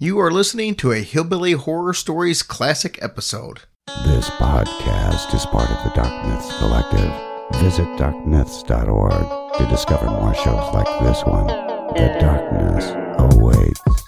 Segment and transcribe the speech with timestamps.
[0.00, 3.62] You are listening to a Hillbilly Horror Stories classic episode.
[4.06, 7.12] This podcast is part of the Dark Myths Collective.
[7.60, 11.48] Visit darkmyths.org to discover more shows like this one.
[11.48, 14.07] The darkness awaits.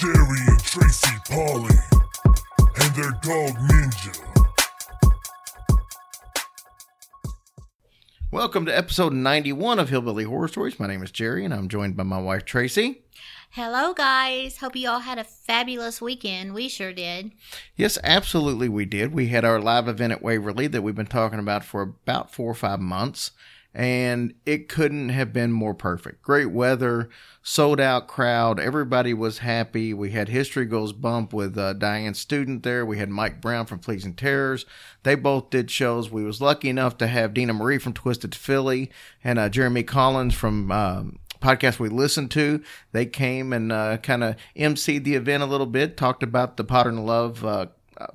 [0.00, 1.74] Jerry and Tracy Polly,
[2.24, 4.16] and their dog Ninja.
[8.30, 10.78] Welcome to episode 91 of Hillbilly Horror Stories.
[10.78, 13.02] My name is Jerry, and I'm joined by my wife Tracy.
[13.50, 14.58] Hello, guys.
[14.58, 16.54] Hope you all had a fabulous weekend.
[16.54, 17.32] We sure did.
[17.74, 19.12] Yes, absolutely, we did.
[19.12, 22.52] We had our live event at Waverly that we've been talking about for about four
[22.52, 23.32] or five months,
[23.74, 26.22] and it couldn't have been more perfect.
[26.22, 27.08] Great weather,
[27.42, 29.92] sold out crowd, everybody was happy.
[29.92, 32.84] We had History Goes Bump with uh, Diane Student there.
[32.84, 34.66] We had Mike Brown from Pleasing Terrors.
[35.02, 36.10] They both did shows.
[36.10, 38.90] We was lucky enough to have Dina Marie from Twisted Philly
[39.22, 40.72] and uh, Jeremy Collins from.
[40.72, 42.60] Um, podcast we listened to.
[42.90, 46.64] They came and uh, kind of emceed the event a little bit, talked about the
[46.64, 47.66] Potter and Love uh,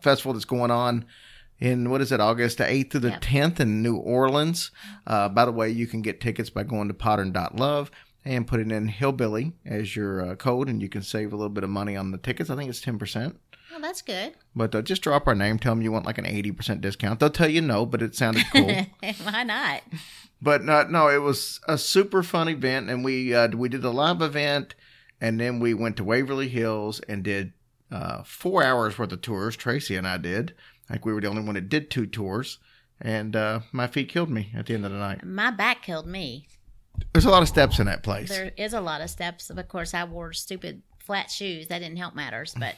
[0.01, 1.05] festival that's going on
[1.63, 3.21] in what is it, August 8th through the Yep.
[3.21, 4.69] 10th in New Orleans.
[5.07, 7.89] Uh, by the way, you can get tickets by going to pottern.love
[8.25, 11.63] and putting in Hillbilly as your uh, code, and you can save a little bit
[11.63, 12.49] of money on the tickets.
[12.49, 13.35] I think it's 10%.
[13.71, 14.33] Well, that's good.
[14.53, 17.21] But uh, just drop our name, tell them you want like an 80% discount.
[17.21, 18.67] They'll tell you no, but it sounded cool.
[19.23, 19.83] Why not?
[20.41, 23.89] But no, no, it was a super fun event, and we uh, we did a
[23.89, 24.75] live event,
[25.21, 27.53] and then we went to Waverly Hills and did
[27.89, 29.55] uh, four hours worth of tours.
[29.55, 30.53] Tracy and I did.
[30.89, 32.59] I think we were the only one that did two tours,
[32.99, 35.23] and uh, my feet killed me at the end of the night.
[35.25, 36.47] My back killed me.
[37.13, 38.29] There's a lot of steps in that place.
[38.29, 39.49] There is a lot of steps.
[39.49, 41.67] Of course, I wore stupid flat shoes.
[41.67, 42.75] That didn't help matters, but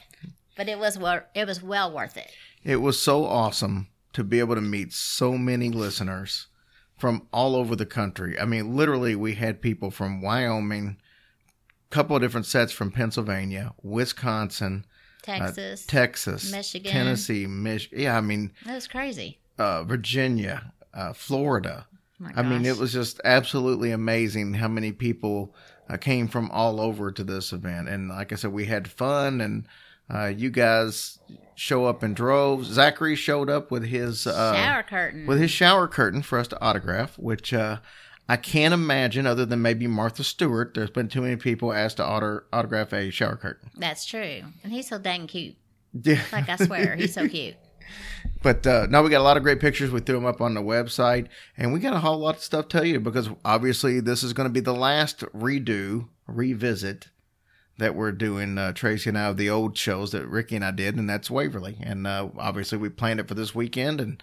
[0.56, 2.30] but it was wor- it was well worth it.
[2.64, 6.46] It was so awesome to be able to meet so many listeners
[6.96, 8.38] from all over the country.
[8.40, 10.96] I mean, literally, we had people from Wyoming,
[11.90, 14.86] a couple of different sets from Pennsylvania, Wisconsin,
[15.28, 15.86] uh, Texas.
[15.86, 16.90] Texas, Michigan.
[16.92, 19.38] Tennessee, Mich- yeah, I mean, that was crazy.
[19.58, 21.86] uh, Virginia, uh, Florida.
[22.18, 25.54] My I mean, it was just absolutely amazing how many people
[25.90, 27.88] uh, came from all over to this event.
[27.88, 29.66] And like I said, we had fun, and
[30.12, 31.18] uh, you guys
[31.56, 32.68] show up in droves.
[32.68, 35.26] Zachary showed up with his uh, shower curtain.
[35.26, 37.78] with his shower curtain for us to autograph, which uh,
[38.28, 40.74] I can't imagine, other than maybe Martha Stewart.
[40.74, 43.70] There's been too many people asked to auto- autograph a shower curtain.
[43.76, 45.56] That's true, and he's so dang cute.
[45.92, 46.20] Yeah.
[46.32, 47.54] Like I swear, he's so cute.
[48.42, 49.90] But uh, no, we got a lot of great pictures.
[49.90, 52.68] We threw them up on the website, and we got a whole lot of stuff
[52.68, 57.08] to tell you because obviously this is going to be the last redo, revisit
[57.78, 58.58] that we're doing.
[58.58, 61.30] Uh, Tracy and I of the old shows that Ricky and I did, and that's
[61.30, 61.78] Waverly.
[61.80, 64.22] And uh, obviously we planned it for this weekend, and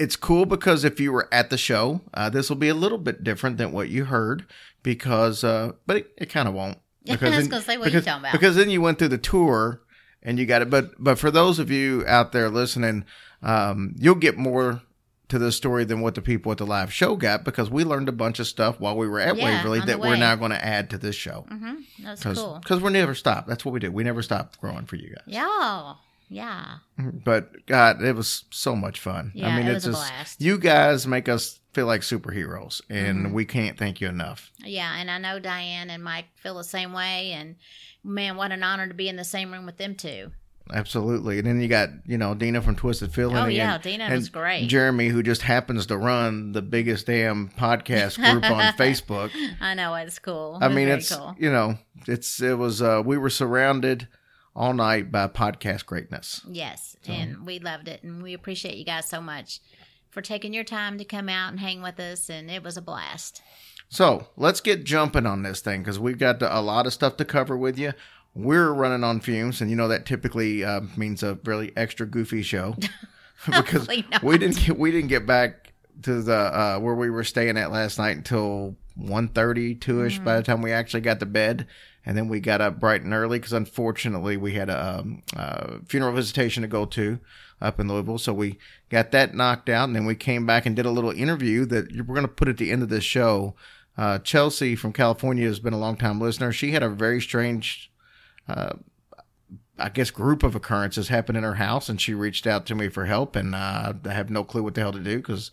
[0.00, 2.98] it's cool because if you were at the show, uh, this will be a little
[2.98, 4.46] bit different than what you heard
[4.82, 6.78] because, uh, but it, it kind of won't.
[7.06, 8.06] Was then- say, what because?
[8.32, 9.82] Because then you went through the tour
[10.22, 10.70] and you got it.
[10.70, 13.04] But but for those of you out there listening,
[13.42, 14.82] um, you'll get more
[15.28, 18.08] to this story than what the people at the live show got because we learned
[18.08, 20.62] a bunch of stuff while we were at Yeah, Waverly that we're now going to
[20.64, 22.58] add to this show hmm That's because cool.
[22.60, 23.46] because we never stop.
[23.46, 23.92] That's what we do.
[23.92, 25.22] We never stop growing for you guys.
[25.26, 25.94] Yeah,
[26.30, 26.76] yeah.
[26.96, 29.32] But God, it was so much fun.
[29.34, 30.40] Yeah, I mean, it it's was a just blast.
[30.40, 33.34] you guys make us feel like superheroes, and Mm-hmm.
[33.34, 34.50] we can't thank you enough.
[34.64, 37.32] Yeah, and I know Diane and Mike feel the same way.
[37.32, 37.56] And
[38.04, 40.30] man, what an honor to be in the same room with them too.
[40.72, 41.38] Absolutely.
[41.38, 43.34] And then you got, you know, Dina from Twisted Philly.
[43.34, 44.68] Oh, and- yeah, Dina and was great.
[44.68, 49.30] Jeremy, who just happens to run the biggest damn podcast group on Facebook.
[49.60, 50.58] I know it's cool.
[50.60, 51.34] I mean, it's, cool.
[51.40, 51.76] you know,
[52.06, 54.06] it's, it was, uh, we were surrounded
[54.54, 56.42] all night by podcast greatness.
[56.48, 59.60] Yes, and we loved it, and we appreciate you guys so much
[60.10, 62.82] for taking your time to come out and hang with us, and it was a
[62.82, 63.42] blast.
[63.88, 67.24] So let's get jumping on this thing because we've got a lot of stuff to
[67.24, 67.92] cover with you.
[68.34, 72.42] We're running on fumes, and you know that typically uh, means a really extra goofy
[72.42, 72.76] show
[73.46, 73.88] because
[74.22, 77.70] we didn't get we didn't get back to the uh, where we were staying at
[77.70, 81.66] last night until 1.30, 2ish by the time we actually got to bed.
[82.06, 85.78] And then we got up bright and early because unfortunately we had a um, uh,
[85.86, 87.18] funeral visitation to go to
[87.60, 88.18] up in Louisville.
[88.18, 88.58] So we
[88.88, 89.84] got that knocked out.
[89.84, 92.48] And then we came back and did a little interview that we're going to put
[92.48, 93.54] at the end of this show
[93.98, 96.52] Uh, Chelsea from California has been a long time listener.
[96.52, 97.92] She had a very strange,
[98.48, 98.74] uh,
[99.78, 102.88] I guess, group of occurrences happen in her house, and she reached out to me
[102.88, 103.36] for help.
[103.36, 105.50] And uh, I have no clue what the hell to do because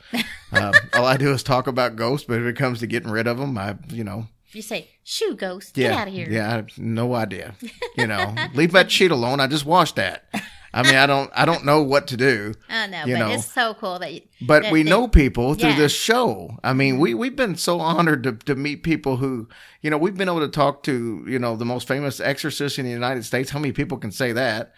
[0.53, 2.25] uh, all I do is talk about ghosts.
[2.25, 5.35] But if it comes to getting rid of them, I, you know, You say, "Shoo,
[5.35, 7.55] ghost, yeah, get out of here." Yeah, I have no idea.
[7.97, 9.39] You know, leave that sheet alone.
[9.39, 10.25] I just washed that.
[10.73, 12.53] I mean, I don't, I don't know what to do.
[12.69, 13.29] I know, but know.
[13.31, 14.13] it's so cool that.
[14.13, 15.73] You, But that we they- know people through Yeah.
[15.73, 15.81] Mm-hmm.
[15.81, 16.57] this show.
[16.63, 19.47] I mean, we we've been so honored to to meet people who,
[19.81, 22.85] you know, we've been able to talk to, you know, the most famous exorcist in
[22.85, 23.49] the United States.
[23.51, 24.73] How many people can say that?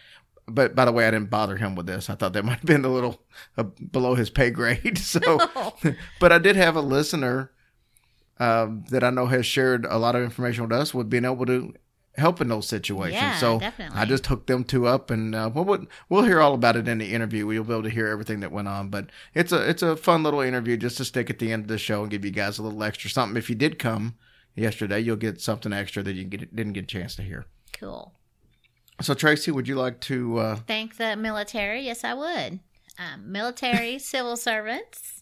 [0.47, 2.09] But by the way, I didn't bother him with this.
[2.09, 3.21] I thought that might have been a little
[3.57, 4.97] uh, below his pay grade.
[4.97, 5.19] So,
[6.19, 7.51] but I did have a listener
[8.39, 11.45] um, that I know has shared a lot of information with us with being able
[11.45, 11.73] to
[12.15, 13.21] help in those situations.
[13.21, 13.97] Yeah, so definitely.
[13.97, 16.87] I just hooked them two up, and uh, we'll, we'll we'll hear all about it
[16.87, 17.45] in the interview.
[17.45, 18.89] We'll be able to hear everything that went on.
[18.89, 21.67] But it's a it's a fun little interview just to stick at the end of
[21.69, 23.37] the show and give you guys a little extra something.
[23.37, 24.15] If you did come
[24.55, 27.45] yesterday, you'll get something extra that you get, didn't get a chance to hear.
[27.73, 28.13] Cool.
[29.01, 30.37] So Tracy, would you like to?
[30.37, 31.81] Uh, Thank the military.
[31.81, 32.59] Yes, I would.
[32.97, 35.18] Um, military, civil servants.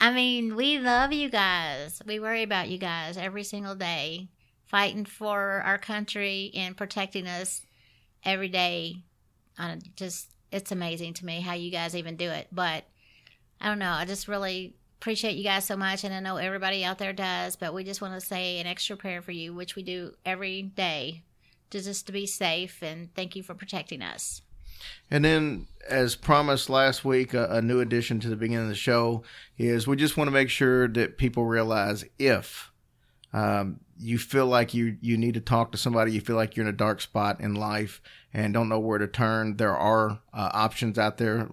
[0.00, 2.02] I mean, we love you guys.
[2.06, 4.28] We worry about you guys every single day,
[4.66, 7.62] fighting for our country and protecting us
[8.24, 8.96] every day.
[9.58, 12.48] On just, it's amazing to me how you guys even do it.
[12.50, 12.84] But
[13.60, 13.92] I don't know.
[13.92, 17.56] I just really appreciate you guys so much, and I know everybody out there does.
[17.56, 20.62] But we just want to say an extra prayer for you, which we do every
[20.62, 21.22] day,
[21.70, 24.42] to just to be safe and thank you for protecting us.
[25.10, 28.74] And then, as promised last week, a, a new addition to the beginning of the
[28.74, 29.22] show
[29.58, 32.70] is we just want to make sure that people realize if
[33.32, 36.66] um, you feel like you, you need to talk to somebody, you feel like you're
[36.66, 38.00] in a dark spot in life
[38.32, 41.48] and don't know where to turn, there are uh, options out there.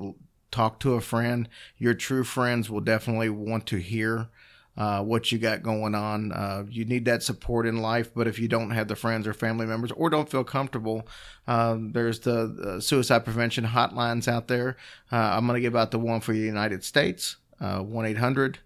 [0.50, 1.48] Talk to a friend.
[1.78, 4.30] Your true friends will definitely want to hear
[4.78, 6.32] uh, what you got going on.
[6.32, 9.34] Uh, you need that support in life, but if you don't have the friends or
[9.34, 11.08] family members or don't feel comfortable,
[11.48, 14.78] um, there's the uh, suicide prevention hotlines out there.
[15.12, 18.60] Uh, I'm going to give out the one for the United States uh, 1 800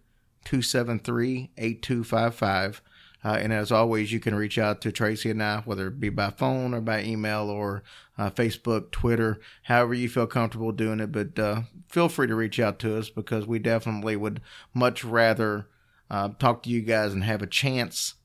[0.45, 2.81] 273 8255.
[3.23, 6.09] Uh, and as always, you can reach out to Tracy and I, whether it be
[6.09, 7.81] by phone or by email or
[8.19, 11.11] uh, Facebook, Twitter, however you feel comfortable doing it.
[11.11, 14.41] But uh, feel free to reach out to us because we definitely would
[14.75, 15.67] much rather
[16.09, 18.15] uh, talk to you guys and have a chance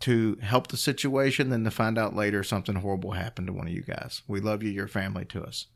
[0.00, 3.72] to help the situation than to find out later something horrible happened to one of
[3.72, 4.22] you guys.
[4.26, 5.66] We love you, your family to us.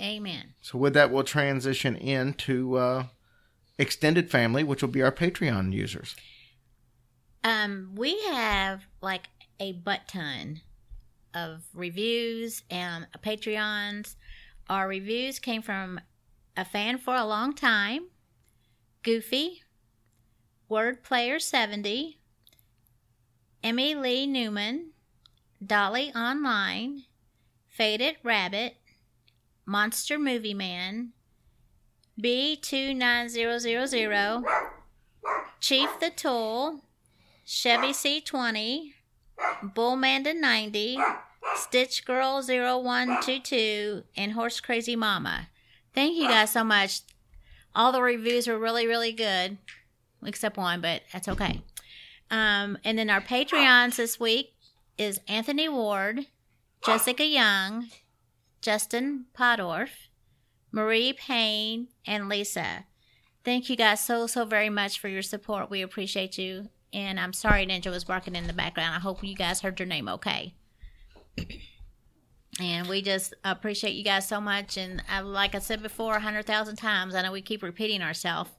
[0.00, 0.54] Amen.
[0.60, 3.04] So with that, we'll transition into uh,
[3.78, 6.16] extended family, which will be our Patreon users.
[7.42, 9.28] Um, we have like
[9.60, 10.60] a butt ton
[11.32, 14.16] of reviews and Patreons.
[14.68, 16.00] Our reviews came from
[16.56, 18.06] a fan for a long time,
[19.02, 19.62] Goofy,
[20.68, 22.18] Word Player 70,
[23.62, 24.90] Emmy Lee Newman,
[25.64, 27.04] Dolly Online,
[27.68, 28.76] Faded Rabbit,
[29.66, 31.12] Monster Movie Man,
[32.20, 34.44] B29000,
[35.60, 36.80] Chief the Tool,
[37.44, 38.94] Chevy C20,
[39.62, 40.98] Bullmanda 90,
[41.56, 45.48] Stitch Girl 0122, and Horse Crazy Mama.
[45.94, 47.00] Thank you guys so much.
[47.74, 49.58] All the reviews were really, really good,
[50.24, 51.62] except one, but that's okay.
[52.30, 54.54] Um, and then our Patreons this week
[54.96, 56.26] is Anthony Ward,
[56.84, 57.88] Jessica Young,
[58.60, 59.90] Justin Podorf,
[60.72, 62.84] Marie Payne, and Lisa.
[63.44, 65.70] Thank you guys so, so very much for your support.
[65.70, 66.68] We appreciate you.
[66.92, 68.94] And I'm sorry Ninja was barking in the background.
[68.94, 70.54] I hope you guys heard your name okay.
[72.60, 74.76] And we just appreciate you guys so much.
[74.76, 78.50] And I, like I said before, a 100,000 times, I know we keep repeating ourselves,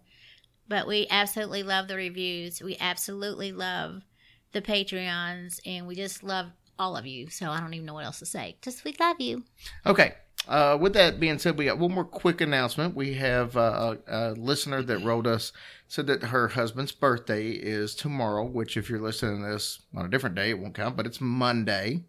[0.68, 2.62] but we absolutely love the reviews.
[2.62, 4.04] We absolutely love
[4.52, 5.60] the Patreons.
[5.66, 6.48] And we just love
[6.80, 7.30] all of you.
[7.30, 8.58] So I don't even know what else to say.
[8.62, 9.44] Just we love you.
[9.86, 10.14] Okay.
[10.48, 12.96] Uh, with that being said, we got one more quick announcement.
[12.96, 15.52] We have uh, a, listener that wrote us
[15.88, 18.46] said that her husband's birthday is tomorrow.
[18.46, 20.98] Which, if you're listening to this on a different day, it won't count.
[20.98, 22.04] But it's Monday.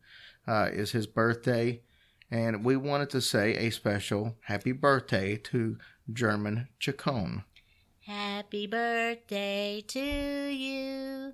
[0.47, 1.81] Uh, is his birthday,
[2.31, 5.77] and we wanted to say a special happy birthday to
[6.13, 7.43] German Chacon.
[8.07, 11.33] Happy birthday to you.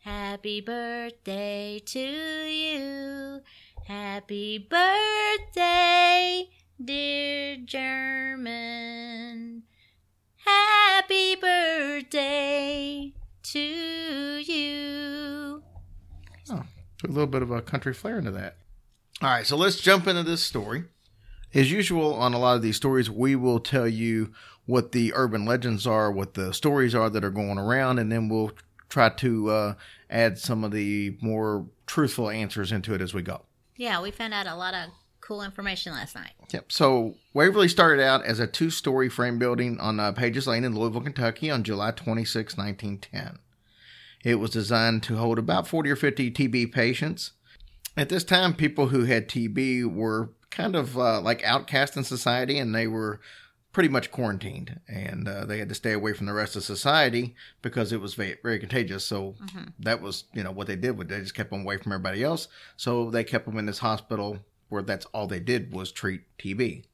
[0.00, 3.42] Happy birthday to you.
[3.86, 6.48] Happy birthday,
[6.82, 9.64] dear German.
[10.46, 13.12] Happy birthday
[13.42, 15.62] to you.
[16.48, 16.62] Oh,
[17.00, 18.56] Put a little bit of a country flair into that.
[19.20, 20.84] All right, so let's jump into this story.
[21.54, 24.32] As usual, on a lot of these stories, we will tell you
[24.66, 28.28] what the urban legends are, what the stories are that are going around, and then
[28.28, 28.52] we'll
[28.88, 29.74] try to uh,
[30.10, 33.42] add some of the more truthful answers into it as we go.
[33.76, 36.32] Yeah, we found out a lot of cool information last night.
[36.52, 36.70] Yep.
[36.70, 41.00] So Waverly started out as a two-story frame building on uh, Pages Lane in Louisville,
[41.00, 43.38] Kentucky, on July 26, 1910.
[44.22, 47.32] It was designed to hold about 40 or 50 TB patients.
[47.96, 52.58] At this time, people who had TB were kind of uh, like outcast in society,
[52.58, 53.20] and they were
[53.72, 57.34] pretty much quarantined, and uh, they had to stay away from the rest of society
[57.60, 59.04] because it was very, very contagious.
[59.04, 59.34] So
[59.80, 60.96] that was, you know, what they did.
[60.96, 62.48] With they just kept them away from everybody else.
[62.76, 66.84] So they kept them in this hospital where that's all they did was treat TB.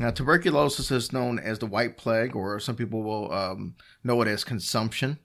[0.00, 4.28] Now, tuberculosis is known as the white plague, or some people will um, know it
[4.28, 5.18] as consumption,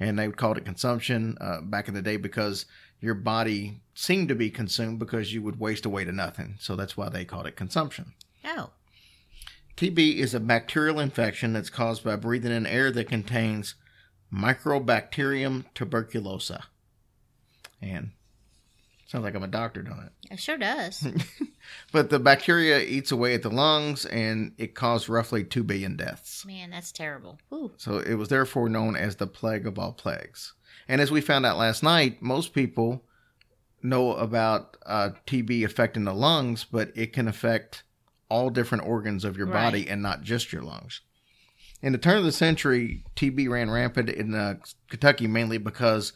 [0.00, 2.64] and they called it consumption uh, back in the day because
[3.02, 6.54] your body seemed to be consumed because you would waste away to nothing.
[6.58, 8.14] So that's why they called it consumption.
[8.44, 8.70] Oh,
[9.76, 13.74] TB is a bacterial infection that's caused by breathing in air that contains
[14.32, 16.62] Mycobacterium tuberculosa.
[17.80, 18.10] And
[19.06, 20.12] sounds like I'm a doctor don't it.
[20.30, 21.06] it sure does.
[21.92, 26.44] But the bacteria eats away at the lungs and it caused roughly 2 billion deaths.
[26.44, 27.38] Man, that's terrible.
[27.52, 27.72] Ooh.
[27.76, 30.54] So it was therefore known as the plague of all plagues.
[30.88, 33.04] And as we found out last night, most people
[33.82, 37.82] know about uh, TB affecting the lungs, but it can affect
[38.28, 39.64] all different organs of your Right.
[39.64, 41.00] body and not just your lungs.
[41.82, 44.54] In the turn of the century, TB ran rampant in uh,
[44.88, 46.12] Kentucky mainly because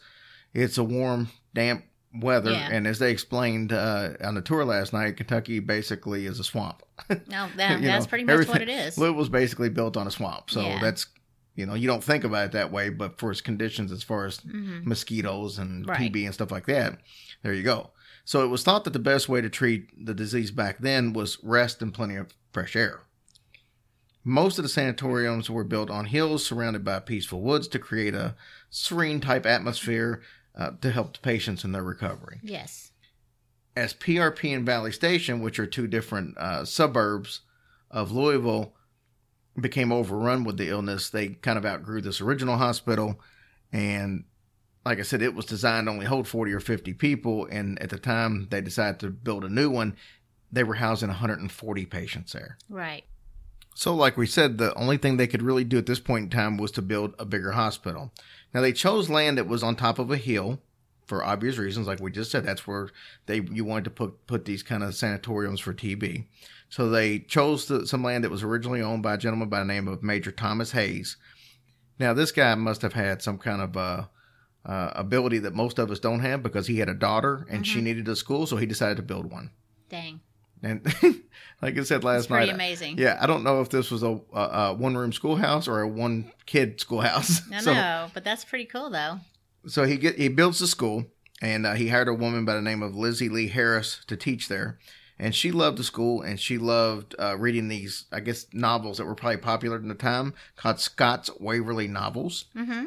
[0.53, 1.83] it's a warm, damp
[2.21, 2.51] weather.
[2.51, 2.69] Yeah.
[2.71, 6.81] And as they explained uh, on the tour last night, Kentucky basically is a swamp.
[7.09, 8.97] No, that, that's know, pretty much what it is.
[8.97, 10.79] Louisville's basically built on a swamp, so Yeah.
[10.81, 11.05] that's
[11.57, 14.25] you know you don't think about it that way, but for its conditions as far
[14.25, 15.89] as mosquitoes and Mm-hmm.
[15.91, 16.13] Right.
[16.13, 16.99] TB and stuff like that,
[17.43, 17.89] there you go.
[18.23, 21.37] So it was thought that the best way to treat the disease back then was
[21.43, 23.01] rest and plenty of fresh air.
[24.23, 28.35] Most of the sanatoriums were built on hills surrounded by peaceful woods to create a
[28.69, 30.21] serene type atmosphere
[30.57, 32.91] uh, to help the patients in their recovery Yes.
[33.75, 37.41] as PRP and Valley Station, which are two different uh, suburbs
[37.89, 38.73] of Louisville,
[39.59, 43.19] became overrun with the illness, they kind of outgrew this original hospital.
[43.71, 44.25] And
[44.85, 47.45] like I said, it was designed to only hold 40 or 50 people.
[47.45, 49.95] And at the time they decided to build a new one,
[50.51, 52.57] they were housing 140 patients there.
[52.69, 53.03] Right.
[53.75, 56.29] So, like we said, the only thing they could really do at this point in
[56.31, 58.11] time was to build a bigger hospital.
[58.51, 60.59] Now, they chose land that was on top of a hill
[61.05, 62.43] for obvious reasons, like we just said.
[62.43, 62.89] That's where
[63.27, 66.25] they you wanted to put put these kind of sanatoriums for TB.
[66.69, 69.65] So they chose the, some land that was originally owned by a gentleman by the
[69.65, 71.17] name of Major Thomas Hayes.
[71.99, 74.05] Now, this guy must have had some kind of uh,
[74.65, 77.81] uh, ability that most of us don't have because he had a daughter and she
[77.81, 79.49] needed a school, so he decided to build one.
[79.89, 80.19] Dang.
[80.61, 80.83] And
[81.61, 82.97] like I said last It's pretty night, amazing.
[82.97, 85.87] yeah, I don't know if this was a, a, a one room schoolhouse or a
[85.87, 87.41] one kid schoolhouse.
[87.53, 89.19] I so, know, but that's pretty cool though.
[89.67, 91.05] so he get he builds the school,
[91.41, 94.47] and uh, he hired a woman by the name of Lizzie Lee Harris to teach
[94.47, 94.79] there.
[95.19, 99.05] And she loved the school, and she loved uh, reading these, I guess, novels that
[99.05, 102.45] were probably popular in the time, called Scott's Waverly novels.
[102.55, 102.85] Mm-hmm.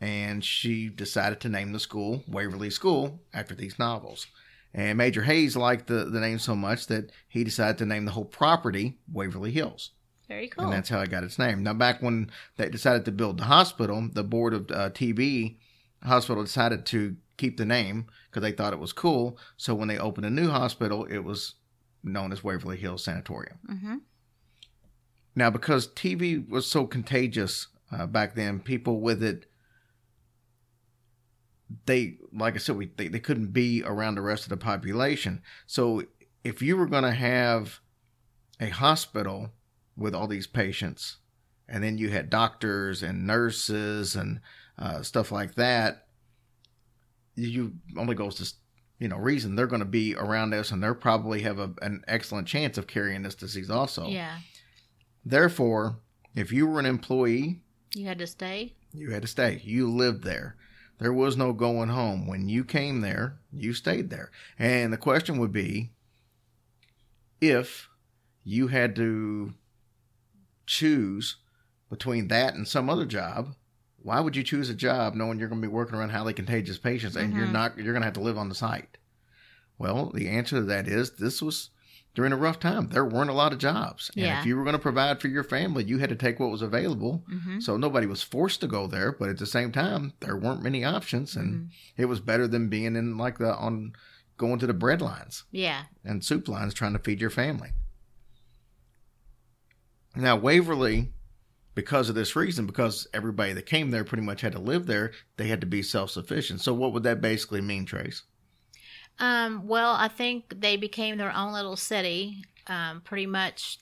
[0.00, 4.26] And she decided to name the school Waverly School after these novels.
[4.74, 8.12] And Major Hayes liked the, the name so much that he decided to name the
[8.12, 9.90] whole property Waverly Hills.
[10.28, 10.64] Very cool.
[10.64, 11.62] And that's how it got its name.
[11.62, 15.56] Now, back when they decided to build the hospital, the board of uh, TB
[16.02, 19.38] hospital decided to keep the name because they thought it was cool.
[19.56, 21.54] So when they opened a new hospital, it was
[22.02, 23.58] known as Waverly Hills Sanatorium.
[23.68, 23.96] mm-hmm.
[25.34, 29.46] Now, because TB was so contagious uh, back then, people with it,
[31.86, 35.42] they, like I said, we, they, they couldn't be around the rest of the population.
[35.66, 36.02] So
[36.44, 37.80] if you were going to have
[38.60, 39.50] a hospital
[39.96, 41.16] with all these patients,
[41.68, 44.40] and then you had doctors and nurses and
[44.78, 46.06] uh, stuff like that,
[47.34, 48.52] you only goes to
[49.02, 52.04] you know reason they're going to be around us, and they're probably have a, an
[52.06, 54.06] excellent chance of carrying this disease also.
[54.06, 54.38] Yeah.
[55.24, 55.96] Therefore,
[56.36, 57.60] if you were an employee,
[57.94, 58.74] You had to stay.
[58.92, 59.60] you had to stay.
[59.64, 60.56] You lived there.
[60.98, 62.28] There was no going home.
[62.28, 64.30] When you came there, you stayed there.
[64.58, 65.90] And the question would be
[67.40, 67.88] if
[68.44, 69.54] you had to
[70.66, 71.36] choose
[71.90, 73.54] between that and some other job,
[74.02, 76.78] why would you choose a job knowing you're going to be working around highly contagious
[76.78, 77.52] patients and you're Mhm.
[77.52, 78.98] not you're going to have to live on the site?
[79.78, 81.70] Well, the answer to that is this was
[82.14, 82.88] during a rough time.
[82.88, 84.10] There weren't a lot of jobs.
[84.14, 84.40] And Yeah.
[84.40, 86.60] if you were going to provide for your family, you had to take what was
[86.62, 87.24] available.
[87.32, 87.60] Mm-hmm.
[87.60, 90.84] So nobody was forced to go there, but at the same time, there weren't many
[90.84, 92.02] options, and Mm-hmm.
[92.02, 93.92] it was better than being in like the on
[94.36, 95.84] going to the bread lines Yeah.
[96.04, 97.70] and soup lines trying to feed your family.
[100.14, 101.12] Now Waverly
[101.74, 105.12] because of this reason, because everybody that came there pretty much had to live there,
[105.36, 106.60] they had to be self sufficient.
[106.60, 108.22] So, what would that basically mean, Trace?
[109.18, 112.44] Um, well, I think they became their own little city.
[112.66, 113.78] Um, pretty much.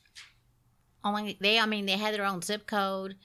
[1.03, 3.17] Only they, I mean, they had their own zip code.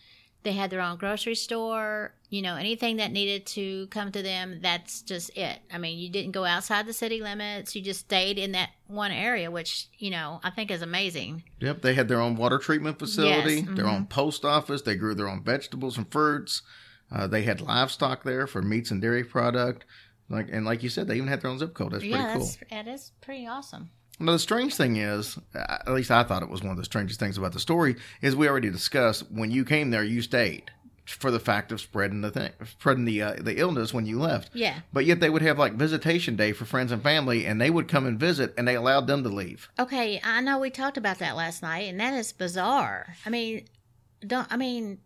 [0.44, 2.14] They had their own grocery store.
[2.36, 5.58] You know, anything that needed to come to them, that's just it.
[5.72, 7.74] I mean, you didn't go outside the city limits.
[7.74, 11.44] You just stayed in that one area, which you know I think is amazing.
[11.62, 14.82] Yep, they had their own water treatment facility, Yes, their own post office.
[14.82, 16.62] They grew their own vegetables and fruits.
[17.10, 19.86] Uh, they had livestock there for meats and dairy product.
[20.28, 21.94] Like and like you said, they even had their own zip code.
[21.94, 22.48] That's yeah, pretty cool.
[22.48, 23.92] that's that is pretty awesome.
[24.20, 26.84] Now, the strange thing is, uh, at least I thought it was one of the
[26.84, 30.72] strangest things about the story, is we already discussed when you came there, you stayed
[31.06, 34.50] for the fact of spreading the thing, spreading the uh, the illness when you left.
[34.54, 34.80] Yeah.
[34.92, 37.88] But yet they would have like visitation day for friends and family, and they would
[37.88, 39.70] come and visit, and they allowed them to leave.
[39.80, 43.16] Okay, I know we talked about that last night, and that is bizarre.
[43.26, 43.66] I mean,
[44.26, 45.00] don't I mean,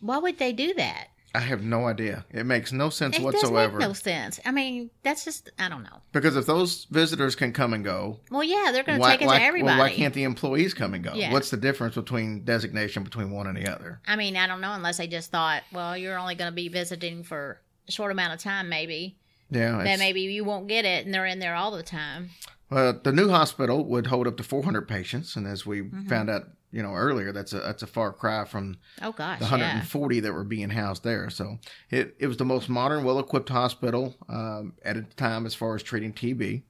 [0.00, 1.08] why would they do that?
[1.34, 2.24] I have no idea.
[2.30, 3.78] It makes no sense It whatsoever.
[3.78, 4.40] does make no sense.
[4.46, 6.00] I mean, that's just I don't know.
[6.12, 9.26] Because if those visitors can come and go, Well, yeah, they're going to take it
[9.26, 9.76] why- to everybody.
[9.78, 11.12] well, why can't the employees come and go?
[11.14, 11.32] Yeah.
[11.32, 14.00] What's the difference between designation between one and the other?
[14.06, 16.68] I mean, I don't know unless they just thought, well, you're only going to be
[16.68, 19.16] visiting for a short amount of time, maybe.
[19.50, 22.30] Yeah, Then maybe you won't get it, and they're in there all the time.
[22.70, 26.06] Well, the new hospital would hold up to 400 patients, and as we Mm-hmm.
[26.06, 29.44] found out, you know, earlier, that's a that's a far cry from Oh gosh, the
[29.46, 29.50] yeah.
[29.50, 31.30] 140 that were being housed there.
[31.30, 31.58] So
[31.90, 35.82] it it was the most modern, well-equipped hospital um, at the time as far as
[35.82, 36.62] treating TB.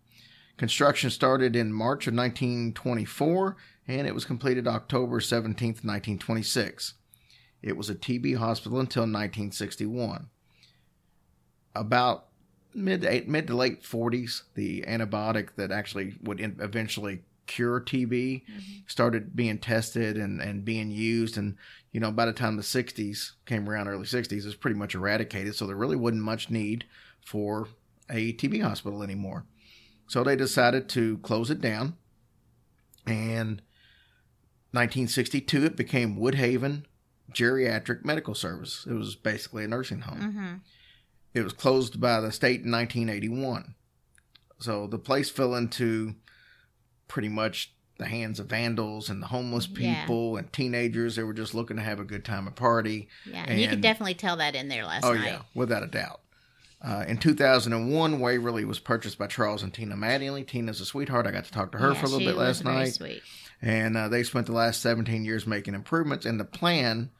[0.57, 6.95] Construction started in March of 1924, and it was completed October 17th, 1926.
[7.62, 10.28] It was a TB hospital until 1961.
[11.75, 12.26] About
[12.75, 17.81] mid to, eight, mid to late 40s, the antibiotic that actually would in, eventually cure
[17.81, 18.43] TB
[18.87, 21.37] started being tested and, and being used.
[21.37, 21.57] And,
[21.90, 24.95] you know, by the time the 60s came around, early 60s, it was pretty much
[24.95, 25.57] eradicated.
[25.57, 26.85] So there really wasn't much need
[27.25, 27.69] for
[28.09, 29.45] a TB hospital anymore.
[30.07, 31.97] So they decided to close it down.
[33.07, 33.62] And
[34.73, 36.84] 1962, it became Woodhaven
[37.32, 38.87] Geriatric Medical Service.
[38.89, 40.21] It was basically a nursing home.
[40.21, 40.54] Mm-hmm.
[41.34, 43.75] It was closed by the state in 1981.
[44.61, 46.15] So the place fell into
[47.08, 50.02] pretty much the hands of vandals and the homeless Yeah.
[50.04, 51.16] people and teenagers.
[51.16, 53.08] They were just looking to have a good time and party.
[53.26, 55.25] Yeah, and, you could definitely tell that in there last Oh, night.
[55.26, 56.21] yeah, without a doubt.
[56.80, 60.47] Uh, in 2001, Waverly was purchased by Charles and Tina Mattingly.
[60.47, 61.26] Tina's a sweetheart.
[61.26, 62.94] I got to talk to her Yeah, for a little bit last very night.
[62.94, 63.23] Sweet.
[63.60, 66.25] And uh, they spent the last 17 years making improvements.
[66.25, 67.10] And the plan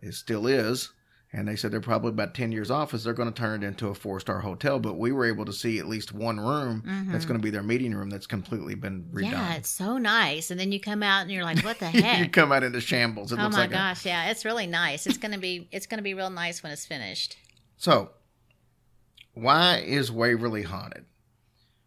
[0.00, 0.92] is still is.
[1.34, 3.66] And they said they're probably about 10 years off as they're going to turn it
[3.66, 4.78] into a four star hotel.
[4.78, 7.62] But we were able to see at least one room that's going to be their
[7.62, 9.22] meeting room that's completely been redone.
[9.24, 9.32] Mm-hmm.
[9.32, 10.50] Yeah, it's so nice.
[10.50, 12.18] And then you come out and you're like, what the heck?
[12.18, 13.32] you come out into shambles.
[13.32, 15.06] It oh my like a- gosh, yeah, it's really nice.
[15.06, 17.38] It's gonna be it's gonna be real nice when it's finished.
[17.78, 18.10] So,
[19.34, 21.06] why is Waverly haunted?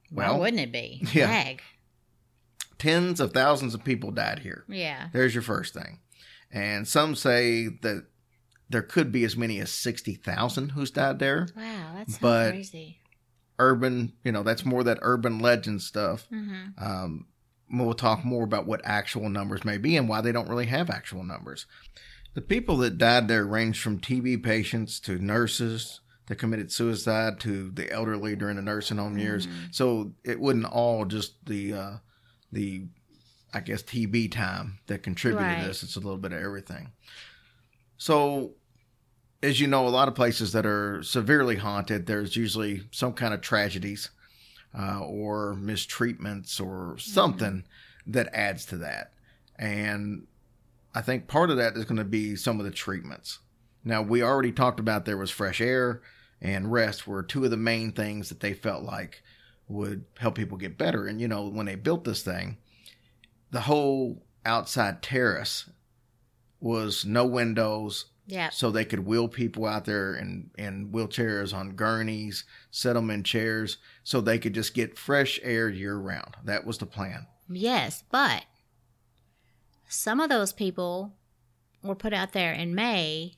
[0.09, 1.03] Why Well, wouldn't it be?
[1.13, 1.27] yeah.
[1.27, 1.61] Dag.
[2.79, 4.65] tens of thousands of people died here.
[4.67, 5.09] Yeah.
[5.13, 5.99] There's your first thing.
[6.51, 8.05] And some say that
[8.69, 11.47] there could be as many as 60,000 who's died there.
[11.55, 12.99] Wow, that's But- crazy.
[13.57, 16.27] Urban, you know, that's more that urban legend stuff.
[16.29, 17.27] hmm Um,
[17.71, 20.89] we'll talk more about what actual numbers may be and why they don't really have
[20.89, 21.65] actual numbers.
[22.33, 27.69] The people that died there ranged from TB patients to nurses that committed suicide to
[27.71, 29.47] the elderly during the nursing home years.
[29.71, 31.97] So it wasn't all just the uh,
[32.51, 32.87] the
[33.53, 35.61] I guess TB time that contributed Right.
[35.61, 35.81] to this.
[35.81, 36.91] It's a little bit of everything.
[37.97, 38.53] So
[39.43, 43.33] as you know, a lot of places that are severely haunted, there's usually some kind
[43.33, 44.09] of tragedies
[44.77, 47.63] uh, or mistreatments or something
[48.07, 49.13] that adds to that.
[49.57, 50.27] And
[50.93, 53.39] I think part of that is going to be some of the treatments.
[53.83, 56.01] Now, we already talked about there was fresh air
[56.41, 59.21] and rest were two of the main things that they felt like
[59.67, 61.07] would help people get better.
[61.07, 62.57] And, you know, when they built this thing,
[63.51, 65.69] the whole outside terrace
[66.59, 68.49] was no windows, Yeah.
[68.49, 73.23] so they could wheel people out there in, in wheelchairs on gurneys, set them in
[73.23, 76.35] chairs, so they could just get fresh air year round.
[76.43, 77.27] That was the plan.
[77.49, 78.45] Yes, but
[79.87, 81.13] some of those people
[81.83, 83.35] were put out there in May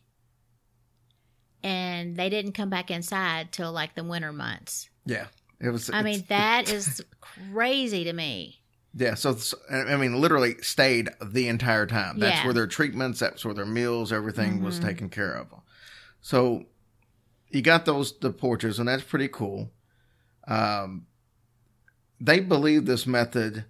[1.63, 4.89] and they didn't come back inside till like the winter months.
[5.05, 5.27] Yeah,
[5.59, 5.89] it was.
[5.91, 8.56] I mean, that is crazy to me.
[8.93, 9.13] Yeah.
[9.15, 9.37] So
[9.71, 12.19] I mean, literally stayed the entire time.
[12.19, 12.45] That's Yeah.
[12.45, 13.19] where their treatments.
[13.19, 14.11] That's where their meals.
[14.13, 14.83] Everything was Mhm.
[14.83, 15.47] taken care of.
[16.21, 16.65] So
[17.49, 19.71] you got those the porches, and that's pretty cool.
[20.47, 21.07] Um,
[22.19, 23.65] they believe this method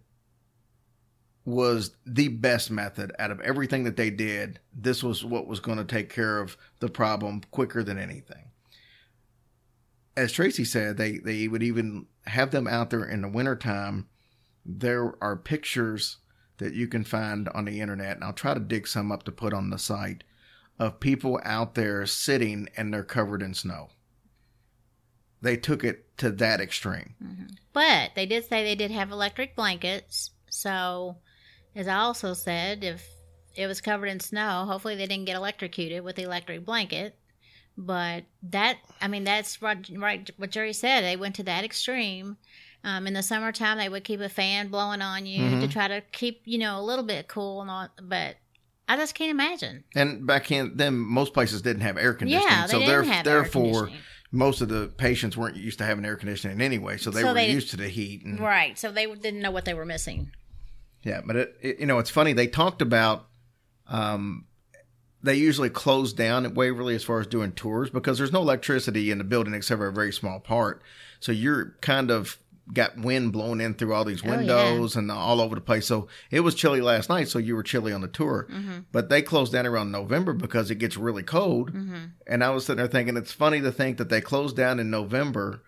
[1.46, 4.60] was the best method out of everything that they did.
[4.74, 8.52] This was what was going to take care of the problem quicker than anything.
[10.18, 14.08] As Tracy said, they, they would even have them out there in the wintertime.
[14.68, 16.18] There are pictures
[16.58, 19.32] that you can find on the internet, and I'll try to dig some up to
[19.32, 20.24] put on the site
[20.80, 23.90] of people out there sitting and they're covered in snow.
[25.42, 27.16] They took it to that extreme.
[27.24, 27.46] Mm-hmm.
[27.74, 30.32] But they did say they did have electric blankets.
[30.50, 31.18] So,
[31.76, 33.08] as I also said, if
[33.56, 37.18] it was covered in snow, hopefully they didn't get electrocuted with the electric blanket.
[37.78, 41.02] But that, I mean, that's right, right what Jerry said.
[41.02, 42.38] They went to that extreme.
[42.84, 46.02] Um, in the summertime, they would keep a fan blowing on you to try to
[46.12, 47.90] keep, you know, a little bit cool and all.
[48.02, 48.38] But
[48.88, 49.84] I just can't imagine.
[49.96, 53.04] And back in then, most places didn't have air conditioning, Yeah, they so didn't there-
[53.04, 53.90] have air therefore,
[54.32, 57.34] most of the patients weren't used to having air conditioning anyway, so they So were
[57.34, 58.24] they- used to the heat.
[58.24, 58.78] And, Right.
[58.78, 60.32] So they didn't know what they were missing.
[61.04, 62.34] Yeah, but it, it, you know, it's funny.
[62.34, 63.28] They talked about
[63.88, 64.46] um,
[65.24, 69.12] they usually close down at Waverly as far as doing tours because there's no electricity
[69.12, 70.82] in the building except for a very small part.
[71.20, 72.38] So you're kind of
[72.74, 74.38] got wind blowing in through all these Oh, yeah.
[74.38, 75.86] windows and all over the place.
[75.88, 78.48] So it was chilly last night, so you were chilly on the tour.
[78.52, 78.80] Mm-hmm.
[78.92, 81.72] But they closed down around November because it gets really cold.
[81.74, 81.96] Mm-hmm.
[82.28, 84.90] And I was sitting there thinking it's funny to think that they closed down in
[84.90, 85.64] November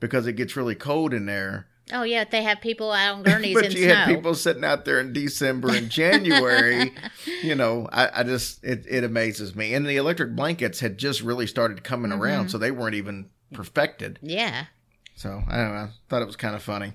[0.00, 1.68] because it gets really cold in there.
[1.92, 3.94] Oh yeah, they have people out on gurneys but you snow.
[3.94, 6.92] had people sitting out there in December and January.
[7.42, 9.74] you know, I, I just it, it amazes me.
[9.74, 12.22] And the electric blankets had just really started coming Mm-hmm.
[12.22, 14.18] around, so they weren't even perfected.
[14.22, 14.66] yeah.
[15.14, 15.80] So I don't know.
[15.80, 16.94] I thought it was kind of funny.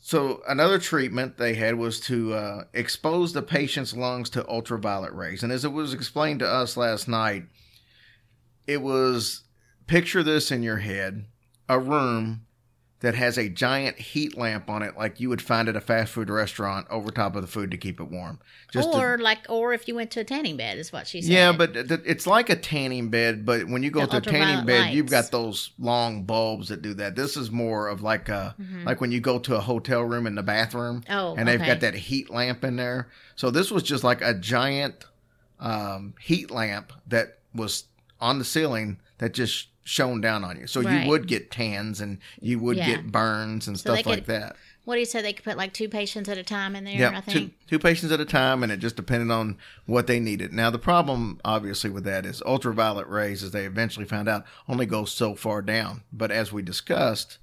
[0.00, 5.42] So another treatment they had was to uh, expose the patient's lungs to ultraviolet rays,
[5.42, 7.44] and as it was explained to us last night,
[8.66, 9.42] it was
[9.86, 11.26] picture this in your head:
[11.68, 12.46] a room
[13.00, 16.12] that has a giant heat lamp on it, like you would find at a fast
[16.12, 18.40] food restaurant, over top of the food to keep it warm.
[18.72, 21.30] to- or like, or if you went to a tanning bed, is what she said.
[21.30, 24.20] yeah, but th- it's like a tanning bed, but when you go The to a
[24.32, 27.14] tanning bed, you've got those long bulbs that do that.
[27.14, 30.34] This is more of like a like when you go to a hotel room in
[30.34, 31.12] the bathroom, Mm-hmm.
[31.12, 31.70] Oh, and they've okay.
[31.70, 33.08] got that heat lamp in there.
[33.36, 35.04] So this was just like a giant
[35.60, 37.84] um, heat lamp that was
[38.20, 40.66] on the ceiling that just shone down on you.
[40.66, 41.02] So Right.
[41.04, 42.86] you would get tans and you would Yeah.
[42.86, 44.56] get burns and So stuff like could- that.
[44.84, 45.22] what do you say?
[45.22, 46.94] they could put like two patients at a time in there.
[46.94, 50.52] Yeah, two, two patients at a time, and it just depended on what they needed.
[50.52, 54.84] Now, the problem, obviously, with that is ultraviolet rays, as they eventually found out, only
[54.84, 56.02] go so far down.
[56.12, 57.38] But as we discussed,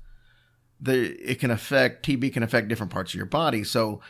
[0.79, 3.63] the it can affect TB can affect different parts of your body.
[3.63, 4.01] So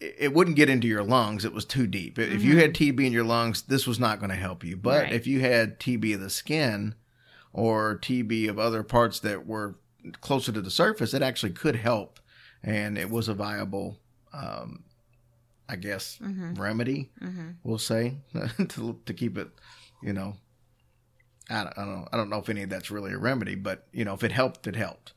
[0.00, 2.18] it wouldn't get into your lungs; it was too deep.
[2.18, 2.60] If you mm-hmm.
[2.60, 4.76] had TB in your lungs, this was not going to help you.
[4.76, 5.12] But Right.
[5.12, 6.94] if you had TB of the skin
[7.52, 9.76] or TB of other parts that were
[10.20, 12.20] closer to the surface, it actually could help,
[12.62, 13.98] and it was a viable
[14.32, 14.84] um,
[15.68, 16.54] I guess, mm-hmm.
[16.54, 17.50] remedy, mm-hmm.
[17.62, 18.16] we'll say,
[18.68, 19.48] to, to keep it,
[20.02, 20.36] you know,
[21.50, 22.08] I don't, I don't know.
[22.12, 24.32] I don't know if any of that's really a remedy, but, you know, if it
[24.32, 25.12] helped, it helped.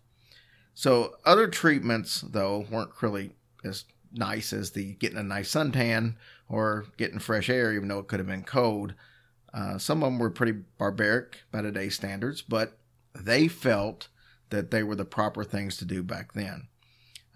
[0.74, 3.32] So other treatments, though, weren't really
[3.64, 6.16] as nice as the getting a nice suntan
[6.48, 8.94] or getting fresh air, even though it could have been cold.
[9.54, 12.78] Uh, some of them were pretty barbaric by today's standards, but
[13.14, 14.08] they felt
[14.50, 16.68] that they were the proper things to do back then.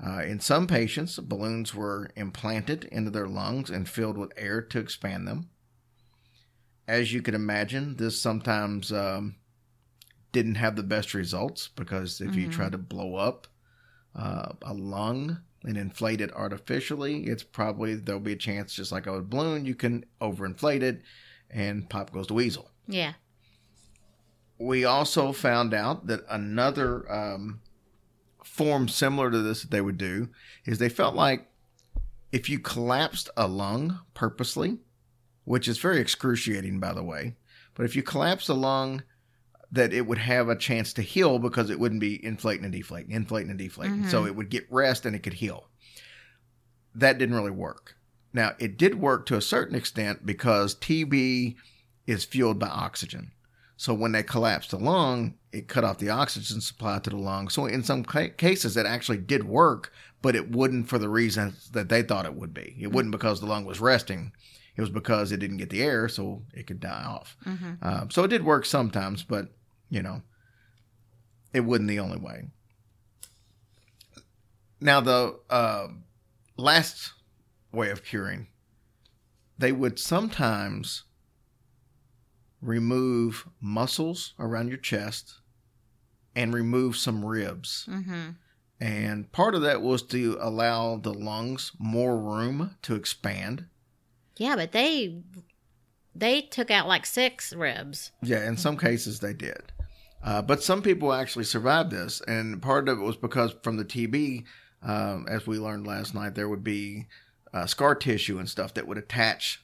[0.05, 4.79] Uh, in some patients, balloons were implanted into their lungs and filled with air to
[4.79, 5.49] expand them.
[6.87, 9.35] As you can imagine, this sometimes um,
[10.31, 13.47] didn't have the best results because if you try to blow up
[14.15, 19.07] uh, a lung and inflate it artificially, it's probably there'll be a chance, just like
[19.07, 21.01] a balloon, you can overinflate it
[21.49, 23.13] and pop goes the weasel Yeah.
[24.57, 27.61] we also found out that another um,
[28.43, 30.29] form similar to this that they would do
[30.65, 31.47] is they felt like
[32.31, 34.79] if you collapsed a lung purposely,
[35.45, 37.35] which is very excruciating, by the way,
[37.75, 39.03] but if you collapse a lung,
[39.75, 43.11] that it would have a chance to heal because it wouldn't be inflating and deflating,
[43.11, 44.07] inflating and deflating.
[44.07, 44.27] So mm-hmm.
[44.27, 45.67] it would get rest and it could heal.
[46.95, 47.97] That didn't really work.
[48.33, 51.55] Now, it did work to a certain extent because TB
[52.07, 53.31] is fueled by oxygen.
[53.77, 57.49] So when they collapsed the lung, it cut off the oxygen supply to the lung.
[57.49, 61.69] So in some ca- cases, it actually did work, but it wouldn't for the reasons
[61.71, 62.77] that they thought it would be.
[62.79, 63.19] It wouldn't mm-hmm.
[63.19, 64.31] because the lung was resting.
[64.77, 67.35] It was because it didn't get the air, so it could die off.
[67.45, 67.73] Mm-hmm.
[67.81, 69.49] Um, so it did work sometimes, but
[69.89, 70.21] you know,
[71.53, 72.47] it wasn't the only way.
[74.81, 75.87] Now the uh,
[76.57, 77.13] last
[77.71, 78.47] way of curing,
[79.57, 81.03] they would sometimes
[82.61, 85.35] remove muscles around your chest
[86.35, 87.87] and remove some ribs.
[87.89, 88.31] Mm-hmm.
[88.79, 93.65] And part of that was to allow the lungs more room to expand.
[94.37, 95.21] Yeah, but they
[96.13, 98.11] they took out like six ribs.
[98.21, 99.71] Yeah, in some cases they did.
[100.25, 102.19] Uh, but some people actually survived this.
[102.27, 104.43] And part of it was because from the TB,
[104.81, 107.05] um, as we learned last night, there would be
[107.53, 109.61] uh, scar tissue and stuff that would attach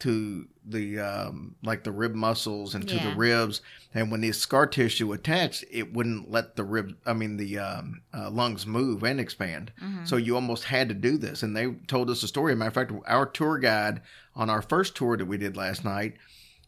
[0.00, 3.10] to the um, like the rib muscles and to Yeah.
[3.10, 3.62] the ribs
[3.94, 8.02] and when the scar tissue attached it wouldn't let the rib i mean the um,
[8.12, 9.72] uh, lungs move and expand
[10.04, 12.74] so you almost had to do this and they told us a story matter of
[12.74, 14.02] fact our tour guide
[14.34, 16.14] on our first tour that we did last night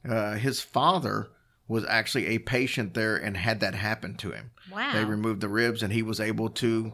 [0.09, 1.29] uh, his father
[1.69, 4.93] was actually a patient there and had that happen to him Wow.
[4.93, 6.93] they removed the ribs and he was able to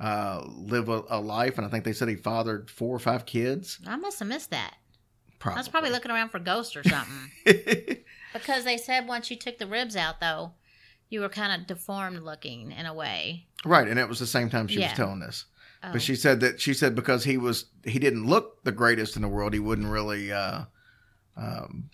[0.00, 3.24] uh, live a, a life and i think they said he fathered four or five
[3.26, 4.74] kids I must have missed that.
[5.38, 5.56] probably.
[5.58, 7.30] I was probably looking around for ghosts or something.
[8.32, 10.52] because they said once you took the ribs out, though,
[11.10, 13.46] you were kind of deformed looking in a way.
[13.64, 14.88] right and it was the same time she Yeah.
[14.88, 15.44] was telling this
[15.84, 15.88] Oh.
[15.92, 19.22] but she said that she said because he was he didn't look the greatest in
[19.22, 20.62] the world he wouldn't really uh
[21.36, 21.90] um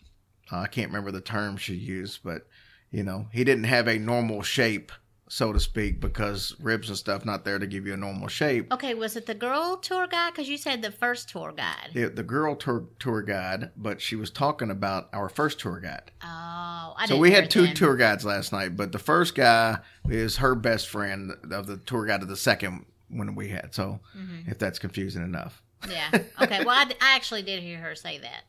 [0.51, 2.47] i can't remember the term she used but
[2.91, 4.93] you know he didn't have a normal shape
[5.31, 8.73] so to speak because ribs and stuff not there to give you a normal shape
[8.73, 10.33] Okay, was it the girl tour guide?
[10.33, 11.91] Because you said the first tour guide.
[11.93, 16.13] the, the girl tour, tour guide but she was talking about our first tour guide
[16.25, 20.39] Oh, I so we had two tour guides last night but the first guy is
[20.39, 24.51] her best friend of the tour guide of the second one we had so Mm-hmm.
[24.51, 26.09] if that's confusing enough Yeah.
[26.41, 26.65] Okay.
[26.65, 28.45] Well, I actually did hear her say that.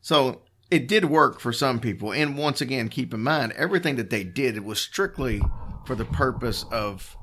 [0.00, 2.12] So it did work for some people.
[2.12, 5.40] And once again, keep in mind, everything that they did it was strictly
[5.86, 7.16] for the purpose of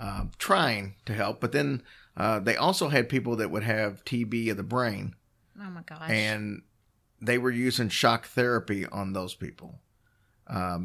[0.00, 1.40] uh, trying to help.
[1.40, 1.82] But then
[2.16, 5.14] uh, they also had people that would have TB of the brain,
[5.60, 6.10] Oh my gosh.
[6.10, 6.62] and
[7.20, 9.80] they were using shock therapy on those people,
[10.48, 10.84] um,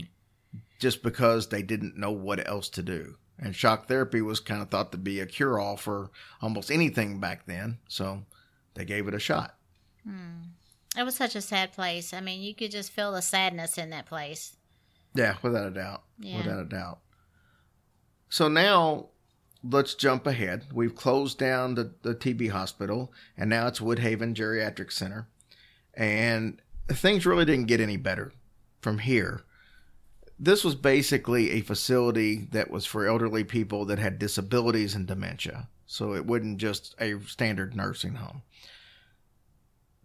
[0.80, 3.16] just because they didn't know what else to do.
[3.40, 7.20] And shock therapy was kind of thought to be a cure all for almost anything
[7.20, 7.80] back then.
[7.88, 8.24] So
[8.76, 9.56] they gave it a shot.
[10.98, 12.14] It was such a sad place.
[12.14, 14.56] I mean, you could just feel the sadness in that place.
[15.16, 16.04] Yeah, without a doubt.
[16.20, 16.38] Yeah.
[16.38, 17.00] Without a doubt.
[18.30, 19.10] So now
[19.64, 20.66] let's jump ahead.
[20.74, 25.28] We've closed down the, the TB hospital and now it's Woodhaven Geriatric Center.
[25.94, 28.34] And things really didn't get any better
[28.82, 29.44] from here.
[30.40, 35.70] This was basically a facility that was for elderly people that had disabilities and dementia.
[35.86, 38.42] So it wasn't just a standard nursing home.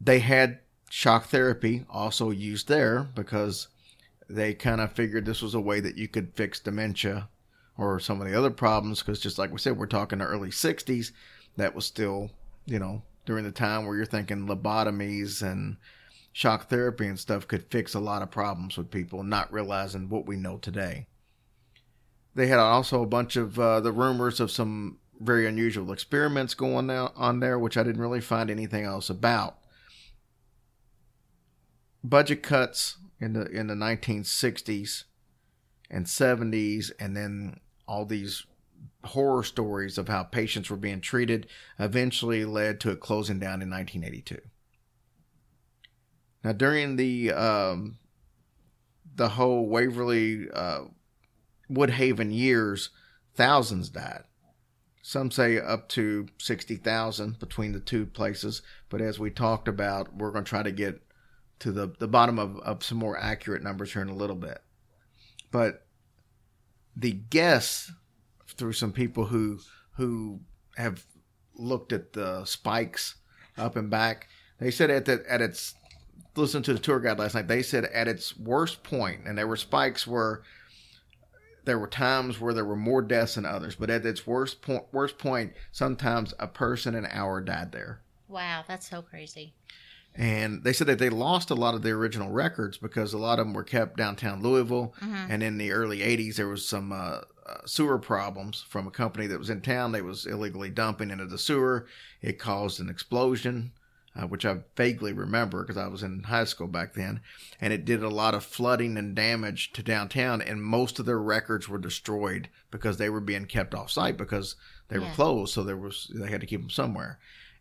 [0.00, 3.68] They had shock therapy also used there because
[4.28, 7.28] they kind of figured this was a way that you could fix dementia
[7.76, 10.50] or some of the other problems because just like we said we're talking the early
[10.50, 11.12] 60s
[11.56, 12.30] that was still
[12.66, 15.76] you know during the time where you're thinking lobotomies and
[16.32, 20.26] shock therapy and stuff could fix a lot of problems with people not realizing what
[20.26, 21.06] we know today.
[22.34, 26.88] They had also a bunch of uh, the rumors of some very unusual experiments going
[26.88, 29.58] on there which i didn't really find anything else about
[32.02, 35.04] budget cuts in the in the 1960s
[35.90, 38.44] and 70s and then all these
[39.04, 41.46] horror stories of how patients were being treated
[41.78, 44.38] eventually led to it closing down in 1982
[46.44, 47.98] now during the um,
[49.14, 50.82] the whole waverly uh,
[51.70, 52.90] woodhaven years
[53.34, 54.24] thousands died.
[55.02, 60.30] Some say up to 60,000 between the two places but as we talked about we're
[60.30, 61.02] going to try to get
[61.60, 64.62] to the, the bottom of, of some more accurate numbers here in a little bit.
[65.50, 65.86] But
[66.96, 67.92] the guess
[68.46, 69.60] through some people who
[69.92, 70.40] who
[70.76, 71.04] have
[71.54, 73.16] looked at the spikes
[73.56, 75.74] up and back, they said at the, at its
[76.36, 77.48] listen to the tour guide last night.
[77.48, 80.42] They said at its worst point, and there were spikes where
[81.64, 84.84] there were times where there were more deaths than others, but at its worst point,
[84.92, 88.00] worst point, sometimes a person an hour died there.
[88.28, 89.54] Wow, that's so crazy.
[90.14, 93.38] And they said that they lost a lot of the original records because a lot
[93.38, 94.94] of them were kept downtown Louisville.
[95.30, 99.28] And in the early 80s, there was some uh, uh, sewer problems from a company
[99.28, 99.92] that was in town.
[99.92, 101.86] They was illegally dumping into the sewer.
[102.20, 103.70] It caused an explosion,
[104.16, 107.20] uh, which I vaguely remember because I was in high school back then.
[107.60, 110.42] And it did a lot of flooding and damage to downtown.
[110.42, 114.56] And most of their records were destroyed because they were being kept off site because
[114.88, 115.54] they were closed.
[115.54, 117.20] So there was they had to keep them somewhere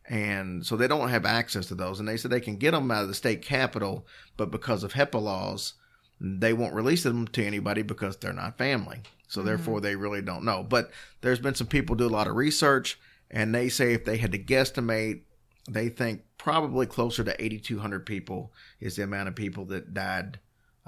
[0.10, 2.00] and so they don't have access to those.
[2.00, 4.06] And they said they can get them out of the state capitol,
[4.38, 5.74] but because of HIPAA laws,
[6.20, 9.02] they won't release them to anybody because they're not family.
[9.28, 10.64] So therefore, they really don't know.
[10.64, 10.92] But
[11.22, 12.98] there's been some people do a lot of research,
[13.30, 15.22] and they say if they had to guesstimate,
[15.70, 20.40] they think probably closer to 8,200 people is the amount of people that died.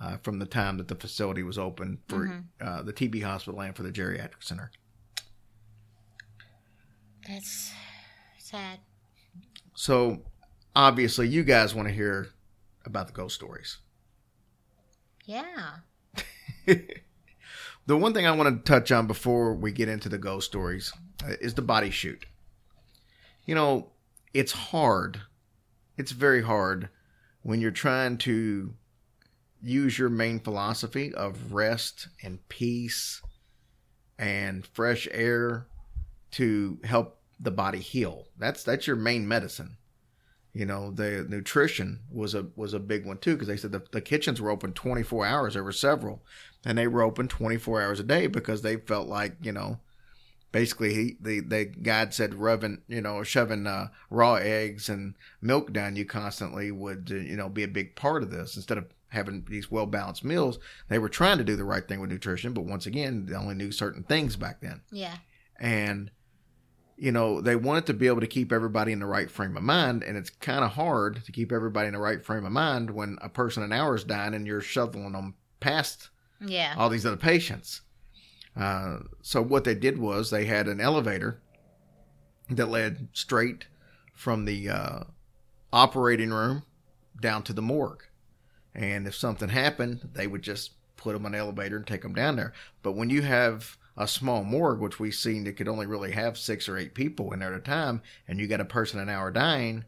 [0.02, 3.76] Uh, from the time that the facility was open for uh, the TB hospital and
[3.76, 4.72] for the geriatric center.
[7.28, 7.74] That's
[8.38, 8.80] sad.
[9.80, 10.24] So
[10.76, 12.28] obviously, you guys want to hear
[12.84, 13.78] about the ghost stories.
[15.24, 15.76] Yeah.
[17.86, 20.94] The one thing I want to touch on before we get into the ghost stories
[21.26, 22.28] uh, is the body chute.
[23.48, 23.94] You know,
[24.32, 25.22] it's hard.
[25.98, 26.90] It's very hard
[27.42, 28.76] when you're trying to
[29.64, 33.24] use your main philosophy of rest and peace
[34.20, 35.66] and fresh air
[36.34, 38.28] to help the body heal.
[38.38, 39.78] That's that's your main medicine.
[40.54, 43.84] You know, the nutrition was a was a big one too because they said the,
[43.92, 45.54] the kitchens were open 24 hours.
[45.54, 46.24] There were several,
[46.66, 49.80] and they were open 24 hours a day because they felt like you know,
[50.52, 55.72] basically he, the the guide said rubbing you know shoving uh, raw eggs and milk
[55.72, 58.88] down you constantly would uh, you know be a big part of this instead of
[59.10, 60.58] having these well balanced meals.
[60.88, 63.56] They were trying to do the right thing with nutrition, but once again, they only
[63.56, 65.18] knew certain things back then Yeah.
[65.60, 66.10] and
[67.02, 69.64] you know they wanted to be able to keep everybody in the right frame of
[69.64, 72.92] mind and it's kind of hard to keep everybody in the right frame of mind
[72.92, 76.10] when a person an hour is dying and you're shoveling them past
[76.42, 76.76] Yeah.
[76.78, 77.82] all these other patients.
[78.56, 81.40] Uh, so what they did was they had an elevator
[82.50, 83.68] that led straight
[84.14, 85.00] from the uh,
[85.72, 86.64] operating room
[87.22, 88.04] down to the morgue.
[88.76, 92.14] And if something happened they would just put them on an elevator and take them
[92.14, 92.52] down there.
[92.84, 96.38] But when you have a small morgue which we've seen that could only really have
[96.38, 99.10] six or eight people in there at a time and you got a person an
[99.10, 99.84] hour dying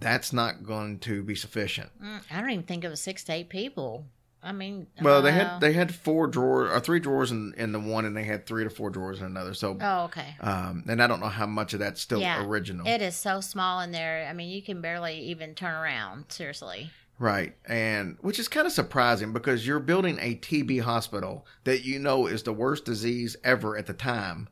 [0.00, 3.32] that's not going to be sufficient Mm, I don't even think it was six to
[3.32, 4.06] eight people.
[4.40, 7.72] I mean, well they uh, had they had four drawers or three drawers in, in
[7.72, 10.36] the one and they had three to four drawers in another so Oh, okay.
[10.40, 13.40] um and i don't know how much of that's still Yeah, original It is so
[13.40, 14.26] small in there.
[14.30, 16.26] I mean, you can barely even turn around.
[16.28, 16.90] Seriously.
[17.18, 17.56] Right.
[17.66, 22.26] And which is kind of surprising because you're building a TB hospital that you know
[22.26, 24.48] is the worst disease ever at the time.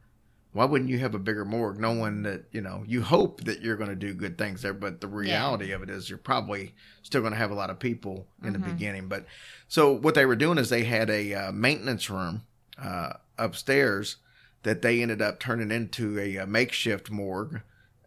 [0.53, 3.77] Why wouldn't you have a bigger morgue knowing that, you know, you hope that you're
[3.77, 7.21] going to do good things there, but the reality of it is you're probably still
[7.21, 9.07] going to have a lot of people in the beginning.
[9.07, 9.27] But
[9.69, 12.43] so what they were doing is they had a uh, maintenance room
[12.83, 14.17] uh, upstairs
[14.63, 17.61] that they ended up turning into a, uh makeshift morgue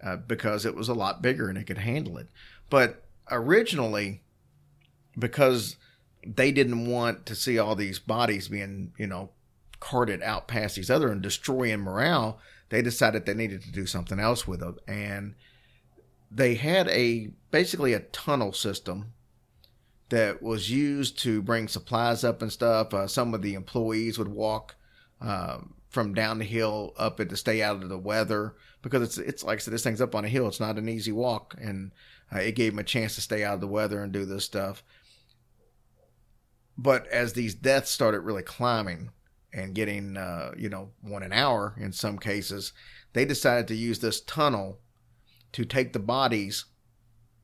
[0.03, 2.29] uh, because it was a lot bigger and it could handle it.
[2.69, 4.21] But originally,
[5.17, 5.75] because
[6.25, 9.29] they didn't want to see all these bodies being, you know,
[9.79, 14.19] carted out past these other and destroying morale, they decided they needed to do something
[14.19, 14.77] else with them.
[14.87, 15.35] And
[16.29, 19.13] they had a basically a tunnel system
[20.09, 22.93] that was used to bring supplies up and stuff.
[22.93, 24.75] Uh, some of the employees would walk
[25.21, 29.17] um, from down the hill up it to stay out of the weather because it's
[29.17, 30.47] it's like I said, this thing's up on a hill.
[30.47, 31.91] It's not an easy walk, and
[32.33, 34.45] uh, it gave them a chance to stay out of the weather and do this
[34.45, 34.83] stuff.
[36.81, 39.09] But as these deaths started really climbing
[39.53, 42.71] and getting, uh, you know, one an hour in some cases,
[43.13, 44.79] they decided to use this tunnel
[45.51, 46.65] to take the bodies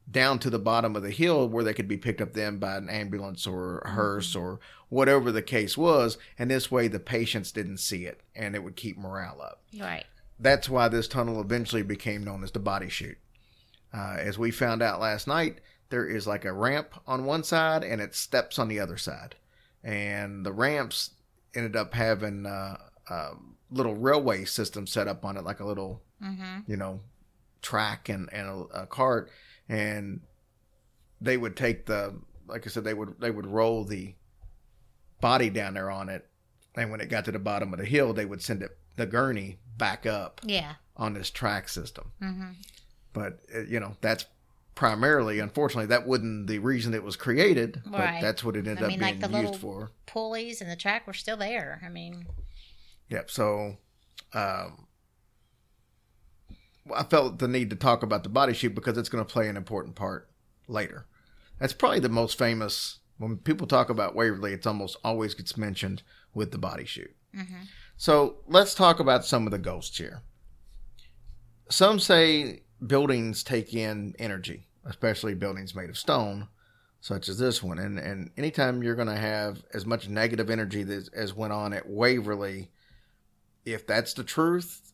[0.09, 2.77] down to the bottom of the hill where they could be picked up then by
[2.77, 6.17] an ambulance or a hearse or whatever the case was.
[6.37, 10.05] And this way the patients didn't see it and it would keep morale up Right.
[10.39, 13.17] that's why this tunnel eventually became known as the body chute.
[13.93, 15.59] Uh, as we found out last night,
[15.95, 19.34] there is like a ramp on one side and it steps on the other side.
[19.81, 21.12] And the ramps
[21.55, 22.75] ended up having uh,
[23.10, 23.29] a
[23.71, 26.60] little railway system set up on it, like a little, Mm-hmm.
[26.71, 26.99] you know,
[27.62, 29.29] track and, and a, a cart.
[29.69, 30.19] And
[31.21, 32.15] they would take the,
[32.47, 34.15] like I said, they would they would roll the
[35.21, 36.25] body down there on it.
[36.75, 39.05] And when it got to the bottom of the hill, they would send it the
[39.05, 40.73] gurney back up Yeah.
[40.97, 42.12] on this track system.
[42.21, 42.51] Mm-hmm.
[43.13, 44.25] But uh, you know, that's
[44.75, 47.81] primarily, unfortunately, that wasn't the reason it was created.
[47.85, 48.21] But Right.
[48.21, 49.91] that's what it ended I mean, up like being the used for.
[50.05, 51.81] Pulleys and the track were still there.
[51.83, 52.27] I mean,
[53.09, 53.29] Yep.
[53.31, 53.77] So,
[54.33, 54.88] um,
[56.93, 59.47] I felt the need to talk about the body chute because it's going to play
[59.47, 60.29] an important part
[60.67, 61.05] later.
[61.59, 62.99] That's probably the most famous.
[63.17, 67.15] When people talk about Waverly, it's almost always gets mentioned with the body chute.
[67.97, 70.21] So let's talk about some of the ghosts here.
[71.69, 76.47] Some say buildings take in energy, especially buildings made of stone,
[77.01, 77.79] such as this one.
[77.79, 81.73] And and anytime you're going to have as much negative energy as, as went on
[81.73, 82.71] at Waverly,
[83.65, 84.93] if that's the truth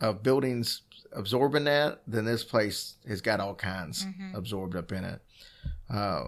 [0.00, 0.82] of buildings
[1.12, 5.22] absorbing that, then this place has got all kinds absorbed up in it.
[5.88, 6.24] Uh,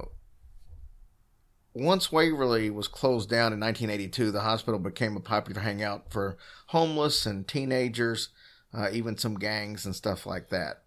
[1.75, 6.37] once Waverly was closed down in 1982, the hospital became a popular hangout for
[6.69, 8.31] homeless and teenagers,
[8.75, 10.83] uh, even some gangs and stuff like that.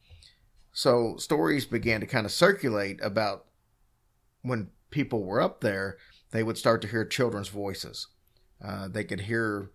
[0.73, 3.45] So stories began to kind of circulate about
[4.41, 5.97] when people were up there,
[6.31, 8.07] they would start to hear children's voices.
[8.63, 9.71] Uh, they could hear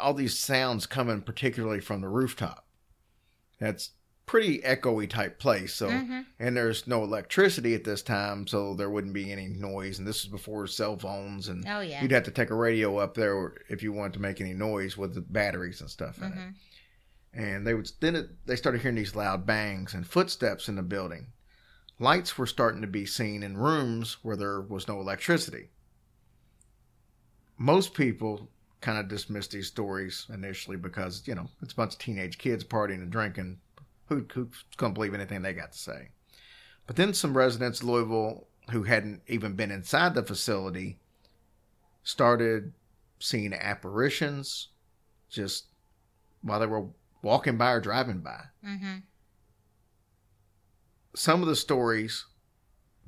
[0.00, 2.66] all these sounds coming particularly from the rooftop
[3.60, 3.92] That's
[4.26, 5.72] pretty echoey type place.
[5.72, 6.26] So, Mhm.
[6.40, 9.98] and there's no electricity at this time, so there wouldn't be any noise.
[9.98, 12.02] And this is before cell phones, and Oh yeah.
[12.02, 14.96] you'd have to take a radio up there if you wanted to make any noise
[14.98, 16.54] with the batteries and stuff in it.
[17.36, 20.82] And they would then it, they started hearing these loud bangs and footsteps in the
[20.82, 21.26] building.
[21.98, 25.68] Lights were starting to be seen in rooms where there was no electricity.
[27.58, 28.48] Most people
[28.80, 32.64] kind of dismissed these stories initially because you know it's a bunch of teenage kids
[32.64, 33.58] partying and drinking.
[34.06, 36.08] Who who's going to believe anything they got to say?
[36.86, 41.00] But then some residents of Louisville who hadn't even been inside the facility
[42.02, 42.72] started
[43.18, 44.68] seeing apparitions
[45.28, 45.66] just
[46.40, 46.86] while they were
[47.22, 48.46] walking by or driving by.
[48.64, 49.02] Mhm.
[51.14, 52.26] Some of the stories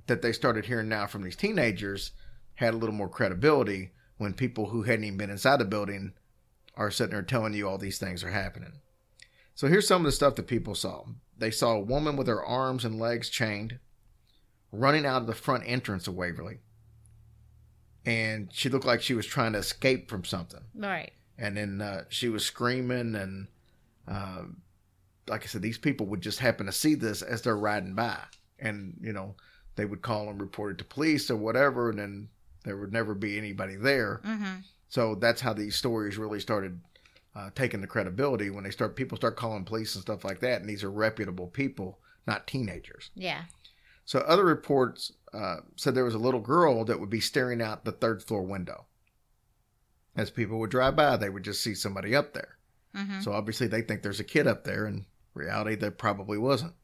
[0.07, 2.13] that they started hearing now from these teenagers
[2.55, 6.15] had a little more credibility when people who hadn't even been inside the building
[6.75, 8.81] are sitting there telling you all these things are happening.
[9.55, 11.05] So here's some of the stuff that people saw.
[11.37, 13.79] They saw a woman with her arms and legs chained
[14.73, 16.59] running out of the front entrance of Waverly.
[18.05, 20.63] And she looked like she was trying to escape from something.
[20.75, 21.13] Right.
[21.37, 23.49] And then uh, she was screaming, and
[24.09, 24.43] uh,
[25.27, 28.19] like I said, these people would just happen to see this as they're riding by.
[28.59, 29.37] And, you know,
[29.77, 32.29] they would call and report it to police or whatever, and then
[32.65, 34.21] there would never be anybody there.
[34.25, 34.65] Mhm.
[34.89, 36.81] So that's how these stories really started
[37.35, 40.61] uh, taking the credibility when they start people start calling police and stuff like that,
[40.61, 43.11] and these are reputable people, not teenagers.
[43.15, 43.45] Yeah.
[44.05, 47.85] So other reports uh, said there was a little girl that would be staring out
[47.85, 48.87] the third floor window.
[50.17, 52.58] As people would drive by, they would just see somebody up there.
[52.99, 53.23] Mhm.
[53.23, 54.87] So obviously they think there's a kid up there.
[54.87, 56.75] In reality, there probably wasn't.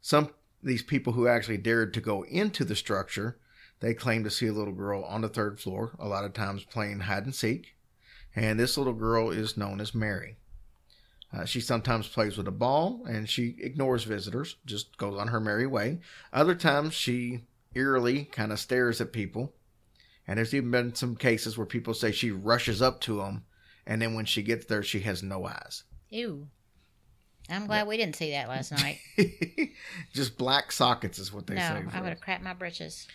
[0.00, 0.30] Some
[0.62, 3.38] these people who actually dared to go into the structure,
[3.80, 6.64] they claimed to see a little girl on the third floor, a lot of times
[6.64, 7.76] playing hide and seek.
[8.34, 10.36] And this little girl is known as Mary.
[11.32, 15.40] Uh, she sometimes plays with a ball and she ignores visitors, just goes on her
[15.40, 15.98] merry way.
[16.32, 17.44] Other times she
[17.74, 19.54] eerily kind of stares at people.
[20.26, 23.44] And there's even been some cases where people say she rushes up to them,
[23.86, 25.84] and then when she gets there, she has no eyes.
[26.10, 26.48] Ew.
[27.50, 28.98] I'm glad we didn't see that last night.
[30.12, 31.84] just black sockets is what they no, say.
[31.92, 33.08] I would have crapped my britches.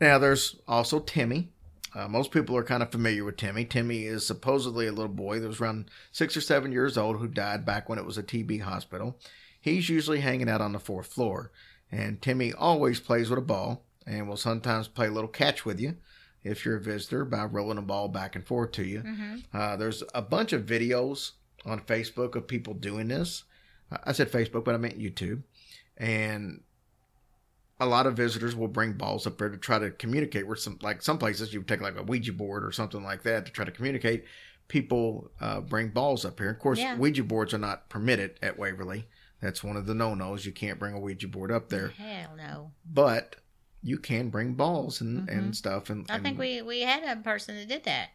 [0.00, 1.50] Now, there's also Timmy.
[1.94, 3.64] Uh, most people are kind of familiar with Timmy.
[3.64, 7.26] Timmy is supposedly a little boy that was around six or seven years old who
[7.26, 9.18] died back when it was a TB hospital.
[9.60, 11.50] He's usually hanging out on the fourth floor,
[11.90, 15.80] and Timmy always plays with a ball and will sometimes play a little catch with
[15.80, 15.96] you
[16.42, 19.02] if you're a visitor by rolling a ball back and forth to you.
[19.52, 21.32] Uh, there's a bunch of videos
[21.66, 23.44] on Facebook of people doing this.
[23.92, 25.42] Uh, I said Facebook, but I meant YouTube.
[25.96, 26.62] And
[27.78, 30.46] a lot of visitors will bring balls up there to try to communicate.
[30.46, 33.22] Where some like some places you would take like a Ouija board or something like
[33.24, 34.24] that to try to communicate.
[34.68, 36.50] People uh, bring balls up here.
[36.50, 36.96] Of course, Yeah.
[36.96, 39.08] Ouija boards are not permitted at Waverly.
[39.42, 40.46] That's one of the no nos.
[40.46, 42.72] You can't bring a Ouija board up there, Hell no.
[42.84, 43.36] but
[43.82, 45.88] you can bring balls and, and stuff.
[45.90, 46.16] And Mm-hmm.
[46.16, 48.10] I think we, we had a person that did that.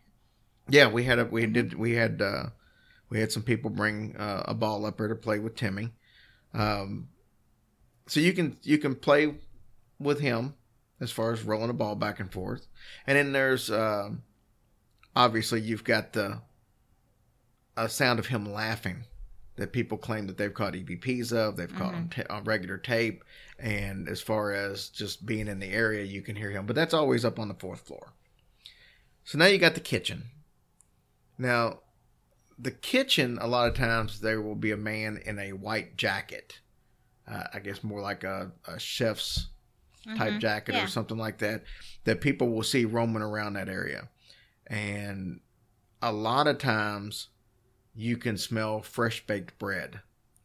[0.70, 2.46] yeah, we had a we did we had uh
[3.10, 5.90] we had some people bring uh, a ball up there to play with Timmy.
[6.54, 7.10] Um
[8.08, 9.36] so you can you can play
[10.00, 10.54] with him
[11.02, 12.68] as far as rolling a ball back and forth.
[13.08, 14.24] And then there's um
[15.16, 16.42] obviously you've got the
[17.78, 19.04] a sound of him laughing
[19.58, 23.24] that people claim that they've caught EVPs of, they've caught on, ta- on regular tape,
[23.60, 26.66] and as far as just being in the area, you can hear him.
[26.66, 28.14] But that's always up on the fourth floor.
[29.24, 30.26] So now you got the kitchen.
[31.38, 31.80] Now,
[32.58, 36.60] the kitchen, a lot of times there will be a man in a white jacket.
[37.28, 39.48] Uh, I guess more like a, a chef's
[40.18, 40.84] type jacket Yeah.
[40.84, 41.64] or something like that,
[42.04, 44.10] that people will see roaming around that area.
[44.68, 45.40] And
[46.02, 47.30] a lot of times
[47.96, 50.02] you can smell fresh baked bread.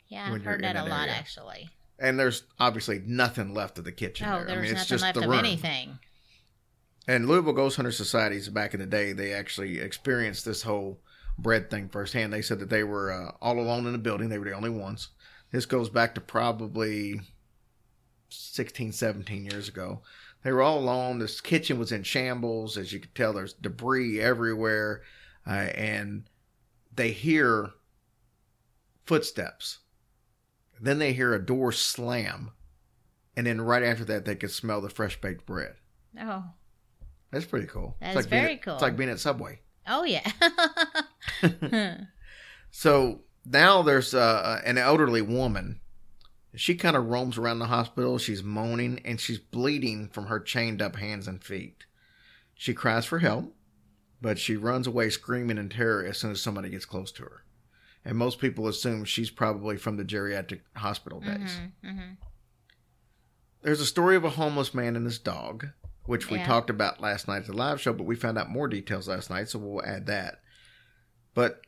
[0.08, 1.12] Yeah, I've heard in that a that lot area.
[1.12, 1.68] actually.
[2.00, 4.26] And there's obviously nothing left of the kitchen.
[4.26, 4.46] Oh, there.
[4.46, 5.38] there's I mean, it's nothing just left the of room.
[5.38, 5.98] anything.
[7.06, 11.00] And Louisville Ghost Hunter Societies back in the day, they actually experienced this whole
[11.38, 12.32] bread thing firsthand.
[12.32, 14.28] They said that they were uh, all alone in the building.
[14.28, 15.08] They were the only ones.
[15.50, 17.20] This goes back to probably
[18.28, 20.02] 16, 17 years ago.
[20.42, 21.18] They were all alone.
[21.18, 22.78] This kitchen was in shambles.
[22.78, 25.02] As you could tell, there's debris everywhere.
[25.46, 26.24] Uh, and
[26.94, 27.70] they hear
[29.04, 29.78] footsteps.
[30.80, 32.50] Then they hear a door slam.
[33.36, 35.74] And then right after that, they can smell the fresh baked bread.
[36.20, 36.44] Oh,
[37.30, 37.96] That's pretty cool.
[38.00, 38.74] That It's like very at- cool.
[38.74, 39.60] It's like being at Subway.
[39.86, 40.30] oh yeah.
[42.70, 45.80] So now there's uh, an elderly woman.
[46.54, 48.18] She kind of roams around the hospital.
[48.18, 51.84] She's moaning and she's bleeding from her chained up hands and feet.
[52.54, 53.54] She cries for help,
[54.20, 57.44] but she runs away screaming in terror as soon as somebody gets close to her.
[58.04, 61.58] And most people assume she's probably from the geriatric hospital days.
[61.84, 62.12] Mm-hmm.
[63.62, 65.68] There's a story of a homeless man and his dog,
[66.04, 66.46] which we Yeah.
[66.46, 69.28] talked about last night at the live show, but we found out more details last
[69.30, 70.40] night, so we'll add that.
[71.34, 71.60] But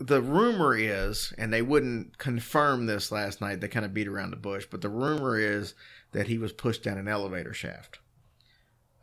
[0.00, 4.30] the rumor is, and they wouldn't confirm this last night, they kind of beat around
[4.30, 5.74] the bush, but the rumor is
[6.12, 7.98] that he was pushed down an elevator shaft.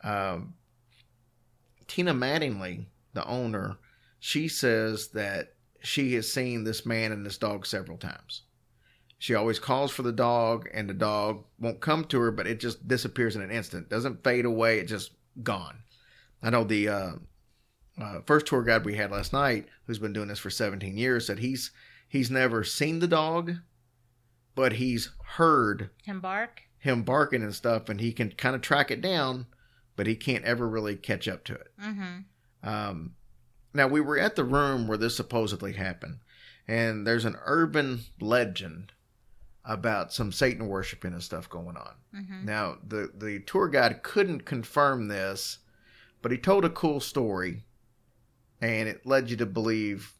[0.02, 0.54] Um,
[1.86, 3.76] Tina Mattingly, the owner,
[4.18, 5.52] she says that
[5.86, 8.42] she has seen this man and this dog several times.
[9.18, 12.60] She always calls for the dog, and the dog won't come to her, but it
[12.60, 13.88] just disappears in an instant.
[13.88, 15.12] Doesn't fade away, it just
[15.42, 15.78] gone.
[16.42, 17.12] I know the uh,
[18.00, 21.26] uh, first tour guide we had last night, who's been doing this for 17 years,
[21.26, 21.70] said he's
[22.08, 23.52] he's never seen the dog,
[24.54, 26.62] but he's heard Him bark.
[26.78, 29.46] him barking and stuff, and he can kind of track it down,
[29.96, 31.68] but he can't ever really catch up to it.
[31.82, 32.68] Mm-hmm.
[32.68, 33.14] Um,
[33.76, 36.18] now we were at the room where this supposedly happened,
[36.66, 38.92] and there's an urban legend
[39.64, 41.94] about some Satan worshiping and stuff going on.
[42.14, 42.44] Mm-hmm.
[42.44, 45.58] Now the the tour guide couldn't confirm this,
[46.22, 47.64] but he told a cool story,
[48.60, 50.14] and it led you to believe,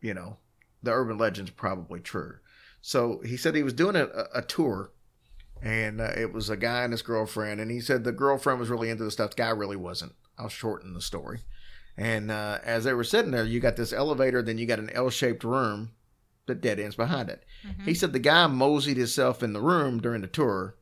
[0.00, 0.38] you know,
[0.82, 2.38] the urban legend's probably true.
[2.82, 4.90] So he said he was doing a, a tour,
[5.62, 8.70] and uh, it was a guy and his girlfriend, and he said the girlfriend was
[8.70, 9.30] really into the stuff.
[9.30, 10.14] The guy really wasn't.
[10.38, 11.40] I'll shorten the story.
[12.00, 14.88] And uh, as they were sitting there, you got this elevator, then you got an
[14.90, 15.90] L-shaped room
[16.46, 17.44] that dead ends behind it.
[17.84, 20.76] He said the guy moseyed himself in the room during the tour,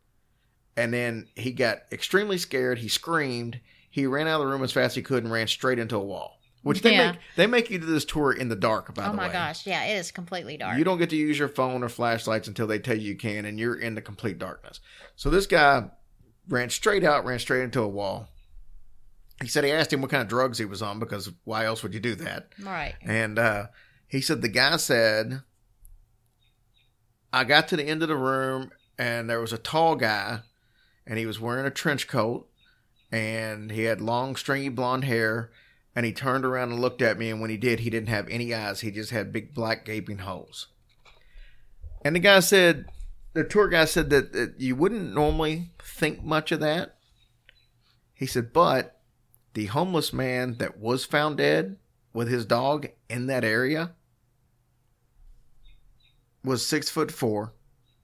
[0.76, 2.78] and then he got extremely scared.
[2.78, 3.60] He screamed.
[3.90, 5.96] He ran out of the room as fast as he could and ran straight into
[5.96, 6.36] a wall.
[6.62, 7.12] Which they Yeah.
[7.12, 8.94] make they make you do this tour in the dark.
[8.94, 9.66] By Oh the my gosh.
[9.66, 10.76] Yeah, it is completely dark.
[10.78, 13.44] you don't get to use your phone or flashlights until they tell you you can,
[13.44, 14.78] and you're in the complete darkness.
[15.16, 15.90] So this guy
[16.48, 18.28] ran straight out, ran straight into a wall.
[19.41, 21.82] He said he asked him what kind of drugs he was on because why else
[21.82, 22.49] would you do that?
[22.61, 22.95] Right.
[23.03, 23.66] And uh,
[24.09, 25.43] he said the guy said,
[27.32, 30.41] I got to the end of the room and there was a tall guy
[31.07, 32.49] and he was wearing a trench coat
[33.11, 35.51] and he had long, stringy blonde hair.
[35.97, 37.28] And he turned around and looked at me.
[37.28, 38.80] And when he did, he didn't have any eyes.
[38.80, 40.68] He just had big black gaping holes.
[42.05, 42.86] And the guy said,
[43.32, 46.97] the tour guy said that, that you wouldn't normally think much of that.
[48.14, 48.97] He said, but
[49.59, 51.76] the homeless man that was found dead
[52.12, 53.90] with his dog in that area
[56.44, 57.54] was six foot four,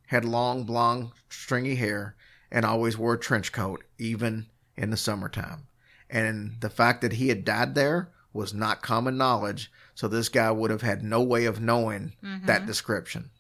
[0.08, 2.16] had long blonde stringy hair,
[2.50, 4.46] and always wore a trench coat, even
[4.76, 5.68] in the summertime.
[6.10, 10.50] And the fact that he had died there was not common knowledge, so this guy
[10.50, 12.46] would have had no way of knowing mm-hmm.
[12.46, 13.30] that description.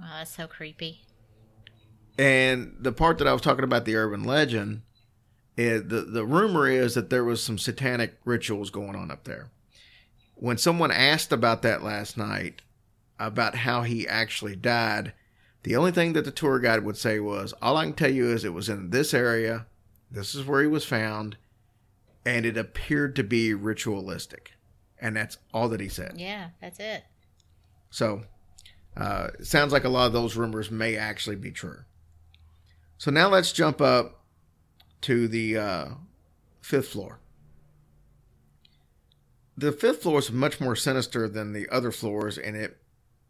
[0.00, 1.04] Wow, that's so creepy.
[2.16, 4.84] And the part that I was talking about the urban legend,
[5.58, 9.50] is the the rumor is that there was some satanic rituals going on up there.
[10.36, 12.62] When someone asked about that last night,
[13.18, 15.12] about how he actually died,
[15.64, 18.30] the only thing that the tour guide would say was, "All I can tell you
[18.30, 19.66] is it was in this area.
[20.08, 21.36] This is where he was found,
[22.24, 24.52] and it appeared to be ritualistic."
[25.00, 26.14] And that's all that he said.
[26.16, 27.04] Yeah, that's it.
[27.90, 28.22] So,
[28.96, 31.80] uh, sounds like a lot of those rumors may actually be true.
[32.96, 34.17] So now let's jump up
[35.02, 35.86] to the uh,
[36.60, 37.20] fifth floor.
[39.56, 42.78] The fifth floor is much more sinister than the other floors, and it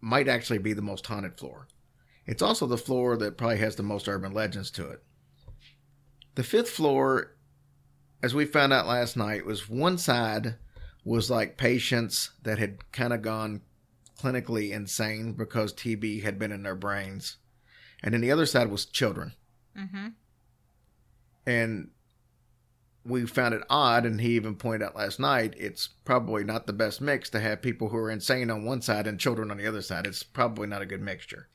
[0.01, 1.69] might actually be the most haunted floor.
[2.27, 5.03] It's also the floor that probably has the most urban legends to it.
[6.35, 7.35] The fifth floor,
[8.23, 10.57] as we found out last night, was one side
[11.05, 13.62] was like patients that had kind of gone
[14.21, 17.39] clinically insane because TB had been in their brains.
[18.03, 19.33] And then the other side was children.
[19.77, 20.09] Mm-hmm.
[21.49, 21.88] And
[23.07, 26.74] we found it odd, and he even pointed out last night, it's probably not the
[26.74, 29.66] best mix to have people who are insane on one side and children on the
[29.66, 30.07] other side.
[30.07, 31.49] It's probably not a good mixture.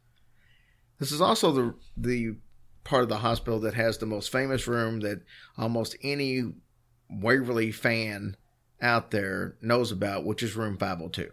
[0.98, 2.38] This is also the the
[2.84, 5.22] part of the hospital that has the most famous room that
[5.60, 6.54] almost any
[7.08, 8.36] Waverly fan
[8.82, 11.30] out there knows about, which is room 502.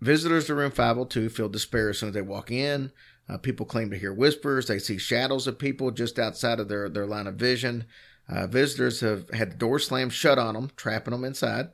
[0.00, 2.90] Visitors to room 502 feel despair as soon as they walk in.
[3.28, 4.66] Uh, people claim to hear whispers.
[4.66, 7.86] They see shadows of people just outside of their, their line of vision.
[8.28, 11.68] Uh, visitors have had the door slammed shut on them, trapping them inside.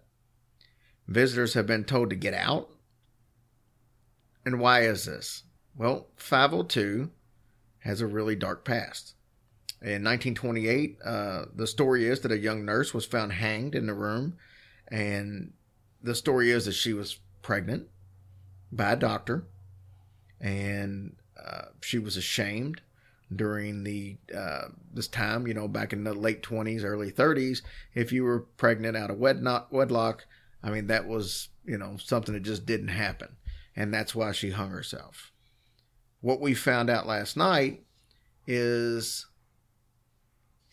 [1.06, 2.70] Visitors have been told to get out.
[4.44, 5.44] And why is this?
[5.76, 7.10] Well, 502
[7.80, 9.14] has a really dark past.
[9.82, 13.94] In 1928, uh, the story is that a young nurse was found hanged in the
[13.94, 14.36] room,
[14.88, 15.52] and
[16.02, 17.88] the story is that she was pregnant
[18.70, 19.46] by a doctor,
[20.38, 22.80] and uh, she was ashamed
[23.34, 25.46] during the uh, this time.
[25.46, 27.62] You know, back in the late 20s, early 30s,
[27.94, 30.26] if you were pregnant out of wedlock, wedlock,
[30.62, 33.36] I mean that was you know, something that just didn't happen.
[33.76, 35.30] And that's why she hung herself.
[36.20, 37.84] What we found out last night
[38.46, 39.26] is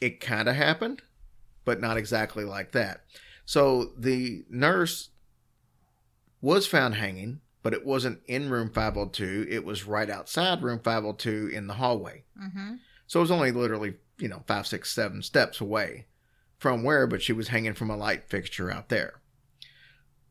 [0.02, 1.04] it kind of happened,
[1.66, 3.02] but not exactly like that.
[3.46, 5.10] So the nurse
[6.42, 9.46] was found hanging, but it wasn't in room 502.
[9.50, 12.24] It was right outside room 502 in the hallway.
[12.42, 12.76] Mm-hmm.
[13.08, 16.06] So it was only literally, you know, five, six, seven steps away
[16.58, 19.20] from where, but she was hanging from a light fixture out there.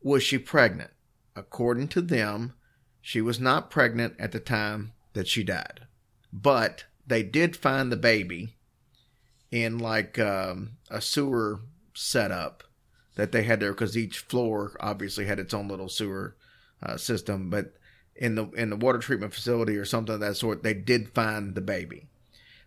[0.01, 0.89] Was she pregnant?
[1.35, 2.55] According to them,
[3.01, 5.81] she was not pregnant at the time that she died.
[6.33, 8.55] But they did find the baby
[9.51, 11.59] in like um, a sewer
[11.93, 12.63] setup
[13.13, 16.35] that they had there because each floor obviously had its own little sewer
[16.81, 17.49] uh, system.
[17.49, 17.73] But
[18.15, 21.55] in the in the water treatment facility or something of that sort, they did find
[21.55, 22.07] the baby.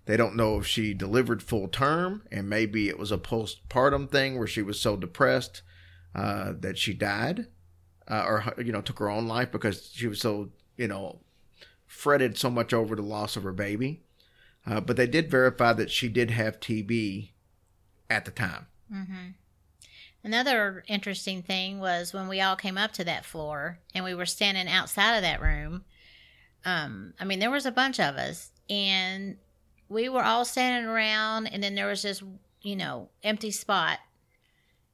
[0.06, 4.38] They don't know if she delivered full term, and maybe it was a postpartum thing
[4.38, 5.62] where she was so depressed
[6.14, 7.46] uh, that she died,
[8.08, 11.20] uh, or you know took her own life because she was so you know
[11.86, 14.02] fretted so much over the loss of her baby.
[14.66, 17.30] Uh, but they did verify that she did have TB
[18.08, 18.66] at the time.
[18.92, 19.28] Mm-hmm.
[20.22, 24.26] Another interesting thing was when we all came up to that floor and we were
[24.26, 25.84] standing outside of that room.
[26.64, 29.38] Um, I mean, there was a bunch of us, and
[29.88, 32.22] we were all standing around, and then there was this,
[32.60, 33.98] you know, empty spot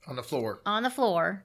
[0.07, 0.61] On the floor.
[0.65, 1.43] on the floor.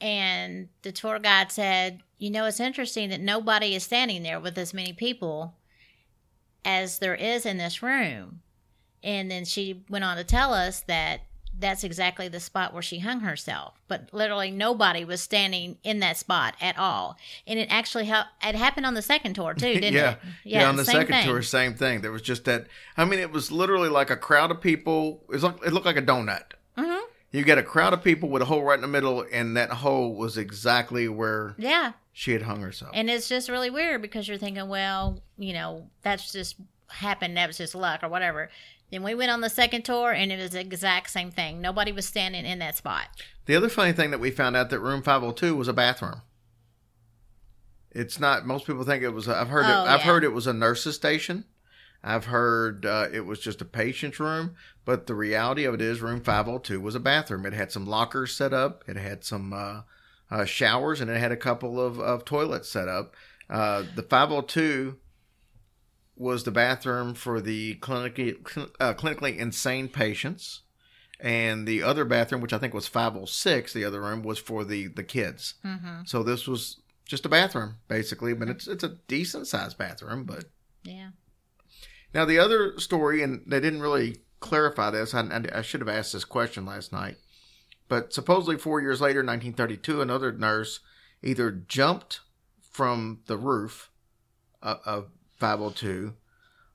[0.00, 4.56] And the tour guide said, You know, it's interesting that nobody is standing there with
[4.56, 5.56] as many people
[6.64, 8.40] as there is in this room.
[9.02, 11.20] And then she went on to tell us that
[11.60, 13.74] that's exactly the spot where she hung herself.
[13.88, 17.16] But literally nobody was standing in that spot at all.
[17.46, 20.12] And it actually ha- it happened on the second tour too, didn't yeah.
[20.12, 20.18] it?
[20.44, 21.26] yeah, on the second thing.
[21.26, 22.00] tour, same thing.
[22.00, 22.66] There was just that.
[22.96, 25.22] I mean, it was literally like a crowd of people.
[25.32, 26.44] It, like, it looked like a donut.
[26.78, 27.04] Mm-hmm.
[27.32, 29.70] You get a crowd of people with a hole right in the middle, and that
[29.70, 31.92] hole was exactly where Yeah.
[32.12, 32.90] she had hung herself.
[32.94, 36.56] And it's just really weird because you're thinking, well, you know, that's just
[36.88, 37.36] happened.
[37.36, 38.50] That was just luck or whatever.
[38.90, 41.60] Then we went on the second tour and it was the exact same thing.
[41.60, 43.08] Nobody was standing in that spot.
[43.46, 46.22] The other funny thing that we found out that room 502 was a bathroom.
[47.92, 48.46] It's not.
[48.46, 49.26] Most people think it was.
[49.26, 49.64] A, I've heard.
[49.64, 50.06] Oh, it, I've yeah.
[50.06, 51.44] heard it was a nurse's station.
[52.02, 54.54] I've heard uh, it was just a patient's room.
[54.84, 57.44] But the reality of it is, room 502 was a bathroom.
[57.44, 58.84] It had some lockers set up.
[58.86, 59.82] It had some uh,
[60.30, 63.14] uh, showers, and it had a couple of, of toilets set up.
[63.48, 64.96] Uh, the 502
[66.20, 68.36] was the bathroom for the clinically
[68.78, 70.60] uh, clinically insane patients
[71.18, 74.88] and the other bathroom, which I think was 506, the other room was for the
[74.88, 75.54] the kids.
[75.64, 76.02] Mm-hmm.
[76.04, 80.24] So this was just a bathroom basically, but it's it's a decent sized bathroom.
[80.24, 80.44] But
[80.84, 81.10] Yeah.
[82.12, 85.14] now the other story, and they didn't really clarify this.
[85.14, 87.16] I, I, should have asked this question last night,
[87.88, 90.80] but supposedly four years later, 1932, another nurse
[91.22, 92.20] either jumped
[92.60, 93.90] from the roof
[94.62, 95.10] of, of
[95.40, 96.14] 502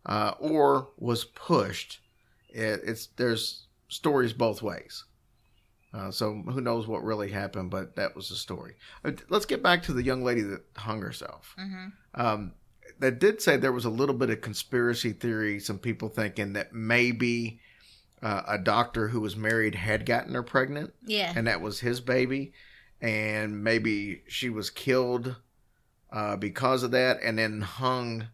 [0.05, 1.99] uh, or was pushed.
[2.49, 5.05] It, it's there's stories both ways.
[5.93, 8.75] Uh, so who knows what really happened, but that was the story.
[9.05, 11.55] Uh, Let's get back to the young lady that hung herself.
[11.57, 11.87] Mm-hmm.
[12.21, 12.53] Um,
[12.99, 15.59] they did say there was a little bit of conspiracy theory.
[15.59, 17.59] Some people thinking that maybe
[18.21, 21.31] uh, a doctor who was married had gotten her pregnant, Yeah.
[21.35, 22.51] and that was his baby,
[23.01, 25.35] and maybe she was killed
[26.11, 28.27] uh, because of that, and then hung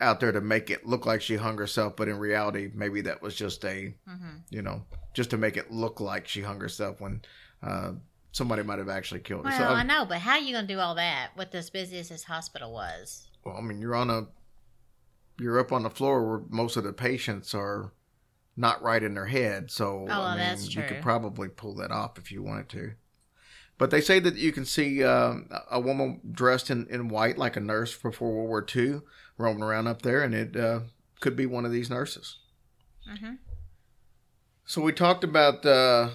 [0.00, 3.22] out there to make it look like she hung herself, but in reality, maybe that
[3.22, 4.36] was just a mm-hmm.
[4.50, 4.82] you know
[5.14, 7.22] just to make it look like she hung herself when
[7.62, 7.92] uh,
[8.32, 9.50] somebody might have actually killed her.
[9.50, 11.70] Well, so, I know, but how are you going to do all that with as
[11.70, 13.28] busy as this hospital was?
[13.44, 14.26] Well, I mean, you're on a,
[15.38, 17.92] you're up on the floor where most of the patients are
[18.56, 19.70] not right in their head.
[19.70, 22.92] So, Oh, I mean, you could probably pull that off if you wanted to.
[23.78, 27.56] But they say that you can see um, a woman dressed in, in white like
[27.56, 29.00] a nurse before World War II
[29.38, 30.80] roaming around up there, and it uh,
[31.20, 32.38] could be one of these nurses.
[33.10, 33.34] Mm-hmm.
[34.64, 36.10] So we talked about uh,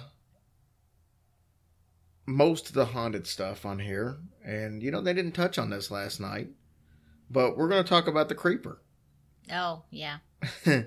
[2.26, 5.90] most of the haunted stuff on here, and you know they didn't touch on this
[5.90, 6.48] last night,
[7.30, 8.82] but we're going to talk about the creeper.
[9.52, 10.18] Oh, yeah.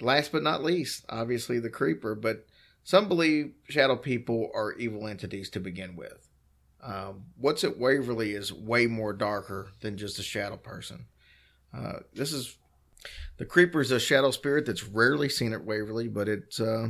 [0.00, 2.46] Last but not least, obviously the creeper, but
[2.82, 6.28] some believe shadow people are evil entities to begin with.
[6.82, 11.06] Um, what's at Waverly is way more darker than just a shadow person.
[11.74, 12.56] Uh, this is
[13.36, 16.88] the creeper is a shadow spirit that's rarely seen at Waverly, but it's uh,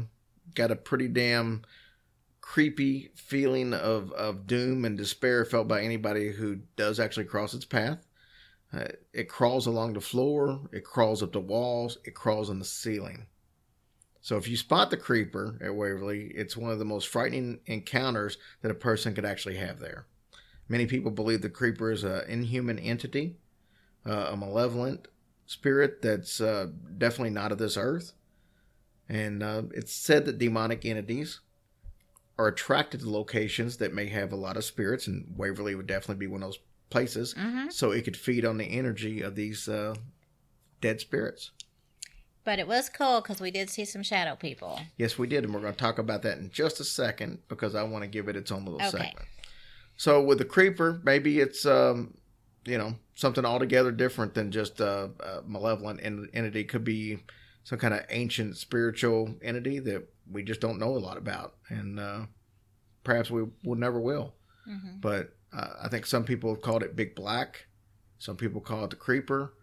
[0.55, 1.63] got a pretty damn
[2.41, 7.65] creepy feeling of, of doom and despair felt by anybody who does actually cross its
[7.65, 8.07] path.
[8.73, 12.65] Uh, it crawls along the floor, it crawls up the walls, it crawls on the
[12.65, 13.27] ceiling.
[14.21, 18.37] So if you spot the creeper at Waverly, it's one of the most frightening encounters
[18.63, 20.07] that a person could actually have there.
[20.69, 23.37] Many people believe the creeper is an inhuman entity,
[24.07, 25.09] uh, a malevolent
[25.47, 28.13] spirit that's uh, definitely not of this earth.
[29.09, 31.41] And uh, it's said that demonic entities
[32.39, 36.27] are attracted to locations that may have a lot of spirits, and Waverly would definitely
[36.27, 36.59] be one of those
[36.91, 37.35] places.
[37.35, 37.71] Mm-hmm.
[37.71, 39.95] So it could feed on the energy of these uh,
[40.81, 41.51] dead spirits.
[42.45, 44.81] But it was cool because we did see some shadow people.
[44.99, 47.75] Yes, we did, and we're going to talk about that in just a second because
[47.75, 48.91] I want to give it its own little Okay.
[48.91, 49.27] segment.
[49.97, 52.15] So with the creeper, maybe it's um,
[52.65, 56.65] you know something altogether different than just a, a malevolent en- entity.
[56.65, 57.19] Could be
[57.63, 61.99] some kind of ancient spiritual entity that we just don't know a lot about, and
[62.01, 62.21] uh,
[63.05, 64.35] perhaps we will never will.
[64.69, 65.01] Mhm.
[65.01, 67.67] But uh, I think some people have called it Big Black.
[68.19, 69.55] Some people call it the creeper.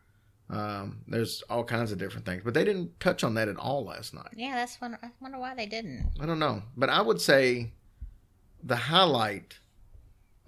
[0.50, 3.86] Um, there's all kinds of different things, but they didn't touch on that at all
[3.86, 4.34] last night.
[4.36, 4.98] Yeah, that's one.
[5.02, 6.12] I wonder why they didn't.
[6.20, 7.72] I don't know, but I would say
[8.62, 9.58] the highlight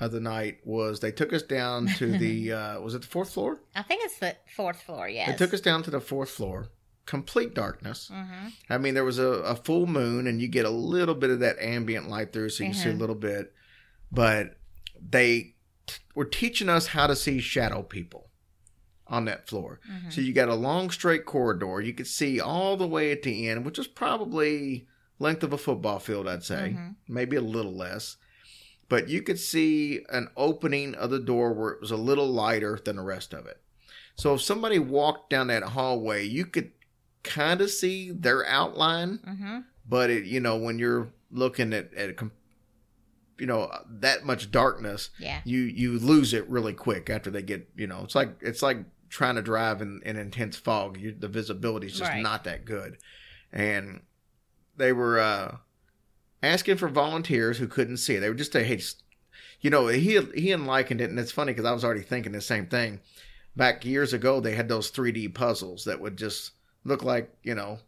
[0.03, 3.33] of the night was they took us down to the uh, was it the fourth
[3.33, 3.61] floor?
[3.75, 5.07] I think it's the fourth floor.
[5.07, 5.29] Yes.
[5.29, 6.69] They took us down to the fourth floor,
[7.05, 8.09] complete darkness.
[8.13, 8.47] Mm-hmm.
[8.69, 11.39] I mean, there was a, a full moon, and you get a little bit of
[11.39, 12.99] that ambient light through, so you can see a Mhm.
[12.99, 13.53] little bit.
[14.11, 14.57] But
[15.01, 15.55] they
[15.87, 18.29] t- were teaching us how to see shadow people
[19.07, 19.79] on that floor.
[19.91, 20.09] Mm-hmm.
[20.11, 21.81] So you got a long straight corridor.
[21.81, 24.87] You could see all the way at the end, which was probably
[25.19, 26.95] length of a football field, I'd say, Mhm.
[27.07, 28.17] maybe a little less.
[28.89, 32.79] But you could see an opening of the door where it was a little lighter
[32.83, 33.59] than the rest of it.
[34.15, 36.71] So if somebody walked down that hallway, you could
[37.23, 39.59] kind of see their outline, Mm-hmm.
[39.87, 42.31] but it, you know, when you're looking at, at a
[43.39, 45.41] you know, that much darkness, Yeah.
[45.43, 48.77] you you lose it really quick after they get you know it's like it's like
[49.09, 52.21] trying to drive in, in intense fog you, the visibility is just Right.
[52.21, 52.97] not that good
[53.51, 54.01] and
[54.77, 55.57] they were uh
[56.43, 59.01] asking for volunteers who couldn't see they would just say hey just,
[59.61, 62.31] you know he he and likened it and it's funny because i was already thinking
[62.33, 62.99] the same thing
[63.55, 66.51] back years ago they had those 3d puzzles that would just
[66.83, 67.79] look like you know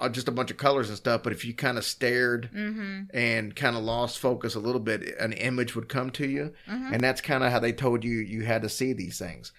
[0.00, 3.02] uh, just a bunch of colors and stuff but if you kind of stared Mm-hmm.
[3.16, 6.92] and kind of lost focus a little bit an image would come to you Mhm.
[6.94, 9.50] and that's kind of how they told you you had to see these things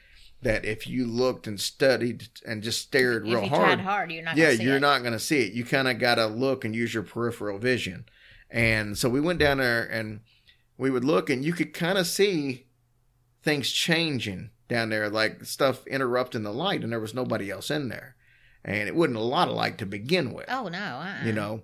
[0.41, 4.37] that if you looked and studied and just stared If real hard hard, you're not.
[4.37, 4.79] yeah gonna see you're it.
[4.79, 7.57] not going to see it you kind of got to look and use your peripheral
[7.59, 8.05] vision
[8.49, 10.21] and so we went down there and
[10.77, 12.65] we would look and you could kind of see
[13.43, 17.89] things changing down there like stuff interrupting the light and there was nobody else in
[17.89, 18.15] there
[18.63, 20.77] and it wasn't a lot of light to begin with Oh no.
[20.77, 21.25] Uh-uh.
[21.25, 21.63] you know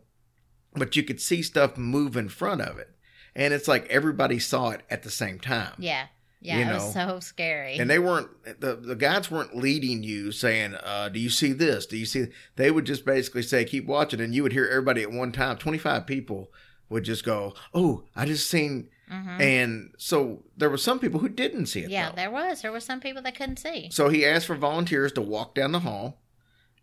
[0.74, 2.90] but you could see stuff move in front of it
[3.36, 6.08] and it's like everybody saw it at the same time Yeah.
[6.42, 6.58] Yeah.
[6.60, 7.78] You it was so scary.
[7.78, 8.30] and they weren't
[8.62, 12.28] the, the guides weren't leading you saying uh, do you see this do you see
[12.56, 15.58] they would just basically say keep watching and you would hear everybody at one time
[15.58, 16.52] 25 people
[16.90, 19.40] would just go oh i just seen Mhm.
[19.40, 22.16] and so there were some people who didn't see it Yeah, though.
[22.16, 22.64] there was.
[22.64, 23.90] There were some people that couldn't see.
[23.92, 26.24] So he asked for volunteers to walk down the hall.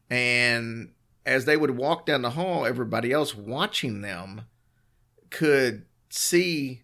[0.09, 0.93] And
[1.27, 4.43] as they would walk down the hall, everybody else watching them
[5.31, 6.83] could see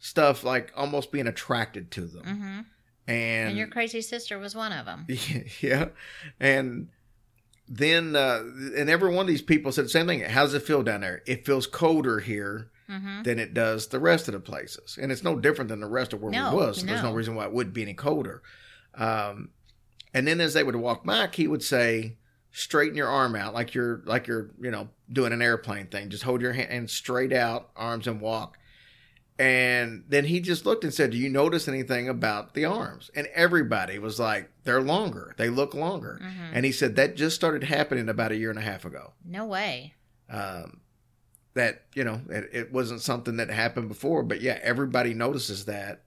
[0.00, 2.24] stuff like almost being attracted to them.
[2.24, 2.60] hmm
[3.06, 5.06] And, And your crazy sister was one of them.
[5.60, 5.90] yeah.
[6.40, 6.88] And
[7.72, 8.42] then, uh,
[8.76, 10.20] and every one of these people said the same thing.
[10.20, 11.22] How does it feel down there?
[11.26, 14.98] It feels colder here hmm than it does the rest of the places.
[15.00, 16.80] And it's no different than the rest of where No, we was.
[16.80, 17.14] So There's no no.
[17.14, 18.42] reason why it wouldn't be any colder.
[18.96, 19.50] Um,
[20.12, 22.16] and then as they would walk back, he would say,
[22.50, 26.08] straighten your arm out like you're like you're, you know, doing an airplane thing.
[26.10, 28.58] Just hold your hand straight out, arms and walk.
[29.40, 33.10] And then he just looked and said, Do you notice anything about the arms?
[33.14, 35.34] And everybody was like, They're longer.
[35.38, 36.20] They look longer.
[36.22, 36.50] Mhm.
[36.52, 39.46] And he said that just started happening about a year and a half ago No
[39.46, 39.94] way.
[40.28, 40.80] um,
[41.54, 46.02] that you know it, it wasn't something that happened before but yeah everybody notices that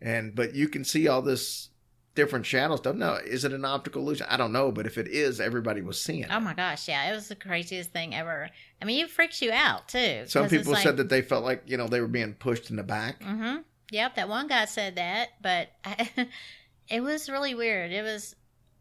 [0.00, 1.70] and but you can see all this
[2.14, 5.08] different shadow stuff no is it an optical illusion i don't know but if it
[5.08, 8.48] is everybody was seeing it Oh my gosh, yeah, it was the craziest thing ever.
[8.80, 10.24] I mean, it freaks you out too.
[10.26, 12.82] some people said that they felt like you know they were being pushed in the
[12.82, 13.58] back Mm-hmm.
[13.90, 16.08] Yep, that one guy said that, but I,
[16.88, 17.92] it was really weird.
[17.92, 18.34] It was,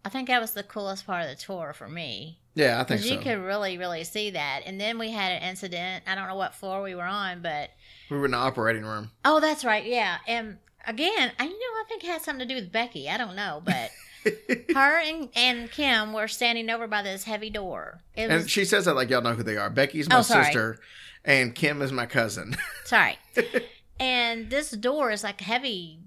[0.06, 3.00] I think that was the coolest part of the tour for me yeah i think
[3.02, 4.62] so you could really, really see that.
[4.66, 6.04] And then we had an incident.
[6.08, 7.70] I don't know what floor we were on, but
[8.10, 10.18] we were in the operating room oh, that's right, yeah.
[10.28, 10.58] And
[10.88, 13.10] again, I you know I think it had something to do with Becky.
[13.10, 13.92] I don't know, but
[14.76, 18.02] her and, and Kim were standing over by this heavy door.
[18.16, 20.20] It was and she says that like y'all know who they are becky's oh, my
[20.20, 20.80] Oh, sister
[21.26, 22.56] and kim is my cousin
[22.86, 23.18] Sorry.
[24.00, 26.00] and this door is like heavy,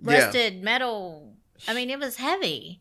[0.00, 0.24] Yeah.
[0.24, 1.34] rusted metal.
[1.66, 2.80] I mean, it was heavy.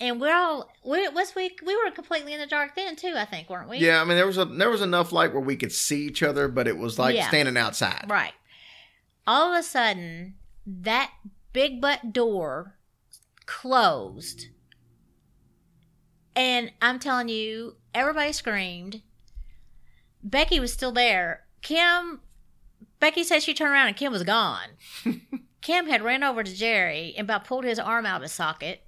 [0.00, 3.12] And we're all we was we we were completely in the dark then too.
[3.16, 3.78] I think weren't we?
[3.78, 6.20] yeah i mean there was a there was enough light where we could see each
[6.22, 7.28] other but it was like Yeah.
[7.28, 8.32] standing outside Right.
[9.26, 10.34] All of a sudden,
[10.66, 11.12] that
[11.52, 12.76] big butt door
[13.46, 14.46] closed.
[16.36, 19.02] And I'm telling you, everybody screamed.
[20.22, 21.44] Becky was still there.
[21.62, 22.20] Kim,
[22.98, 24.68] Becky said she turned around and Kim was gone.
[25.60, 28.82] Kim had ran over to Jerry and about pulled his arm out of his socket.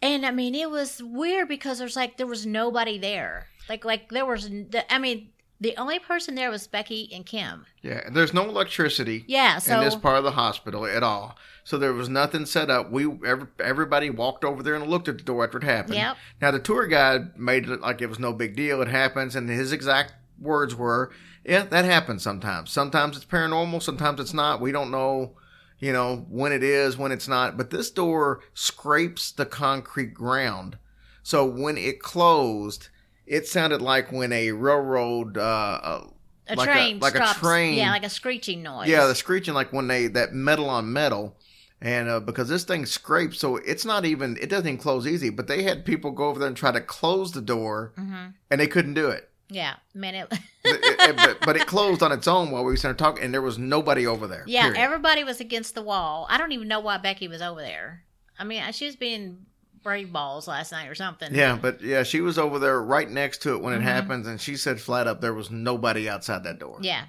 [0.00, 3.48] And I mean, it was weird because there's like there was nobody there.
[3.68, 4.48] Like like there was.
[4.88, 5.30] I mean,
[5.60, 7.66] the only person there was Becky and Kim.
[7.82, 9.24] Yeah, and there's no electricity.
[9.26, 11.36] Yeah, so in this part of the hospital at all.
[11.64, 12.90] So there was nothing set up.
[12.90, 15.96] We every, everybody walked over there and looked at the door after it happened.
[15.96, 16.16] Yep.
[16.40, 18.80] Now the tour guide made it like it was no big deal.
[18.80, 21.10] It happens, and his exact words were,
[21.44, 22.70] "Yeah, that happens sometimes.
[22.70, 23.82] Sometimes it's paranormal.
[23.82, 24.60] Sometimes it's not.
[24.60, 25.36] We don't know."
[25.80, 27.56] You know, when it is, when it's not.
[27.56, 30.76] But this door scrapes the concrete ground.
[31.22, 32.88] So when it closed,
[33.28, 36.04] it sounded like when a railroad, uh, uh,
[36.48, 37.36] a like train a, like stops.
[37.38, 38.88] a train, Yeah, like a screeching noise.
[38.88, 41.36] yeah, the screeching like when they that metal on metal,
[41.80, 45.30] and uh, because this thing scrapes, so it's not even it doesn't even close easy.
[45.30, 48.60] But they had people go over there and try to close the door, hmm and
[48.60, 49.28] they couldn't do it.
[49.50, 50.14] Yeah, man.
[50.14, 50.32] It,
[50.64, 53.40] But it, but, but it closed on its own while we started talking, and there
[53.40, 54.44] was nobody over there.
[54.46, 54.80] yeah, period.
[54.80, 56.26] everybody was against the wall.
[56.28, 58.02] I don't even know why Becky was over there.
[58.38, 59.46] I mean, she was being
[59.82, 61.34] brave balls last night or something.
[61.34, 63.82] yeah, but yeah, she was over there right next to it when it Mhm.
[63.82, 66.78] happens, and she said flat up there was nobody outside that door.
[66.82, 67.04] Yeah.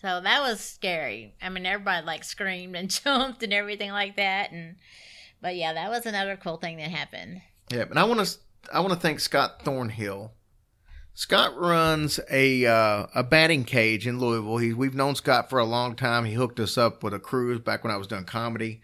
[0.00, 1.34] So that was scary.
[1.42, 4.50] I mean, everybody like screamed and jumped and everything like that.
[4.52, 4.76] And
[5.42, 7.42] but yeah, that was another cool thing that happened.
[7.70, 8.36] Yeah, and I want to
[8.72, 10.32] I want to thank Scott Thornhill.
[11.14, 14.56] Scott runs a uh, a batting cage in Louisville.
[14.58, 16.24] He, we've known Scott for a long time.
[16.24, 18.80] He hooked us up with a cruise back when I was doing comedy.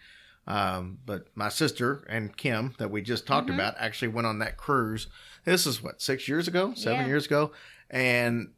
[0.47, 3.55] Um, but my sister and Kim, that we just talked Mhm.
[3.55, 5.07] about, actually went on that cruise.
[5.43, 7.07] This is what six years ago, seven Yeah.
[7.07, 7.51] years ago,
[7.89, 8.53] and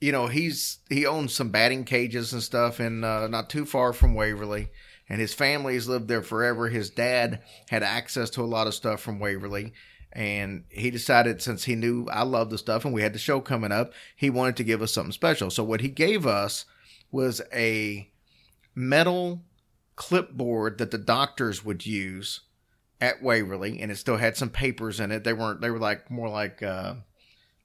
[0.00, 3.92] you know he's he owns some batting cages and stuff, and uh, not too far
[3.92, 4.68] from Waverly.
[5.08, 6.68] And his family has lived there forever.
[6.70, 9.74] His dad had access to a lot of stuff from Waverly,
[10.12, 13.40] and he decided since he knew I loved the stuff and we had the show
[13.40, 15.50] coming up, he wanted to give us something special.
[15.50, 16.64] So what he gave us
[17.10, 18.10] was a
[18.74, 19.44] metal
[19.96, 22.40] clipboard that the doctors would use
[23.00, 25.24] at Waverly, and it still had some papers in it.
[25.24, 26.94] They weren't they were like more like uh,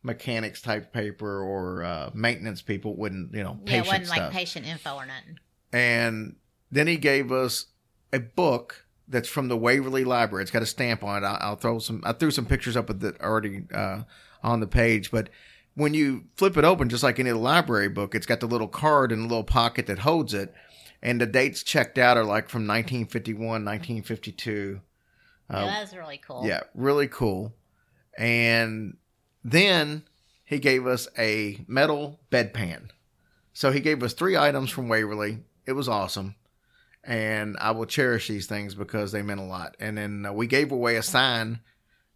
[0.04, 4.18] mechanics type paper or uh, maintenance people wouldn't you know Yeah, it patient wasn't stuff.
[4.20, 5.40] like patient info or nothing.
[5.74, 6.36] and
[6.72, 7.66] then he gave us
[8.14, 10.44] a book that's from the Waverly Library.
[10.44, 11.26] It's got a stamp on it.
[11.28, 12.02] I'll, I'll throw some.
[12.06, 14.04] I threw some pictures up with it already uh,
[14.44, 15.30] on the page, but
[15.76, 19.12] when you flip it open, just like any library book, it's got the little card
[19.12, 20.54] in the little pocket that holds it,
[21.02, 24.82] and the dates checked out are like from 1951, 1952.
[25.50, 26.46] yeah, Uh, that was really cool.
[26.46, 27.54] yeah, really cool.
[28.18, 28.98] And
[29.44, 30.04] then
[30.44, 32.90] he gave us a metal bedpan.
[33.54, 35.40] So he gave us three items from Waverly.
[35.66, 36.36] It was awesome.
[37.04, 39.76] And I will cherish these things because they meant a lot.
[39.80, 41.60] And then uh, we gave away a sign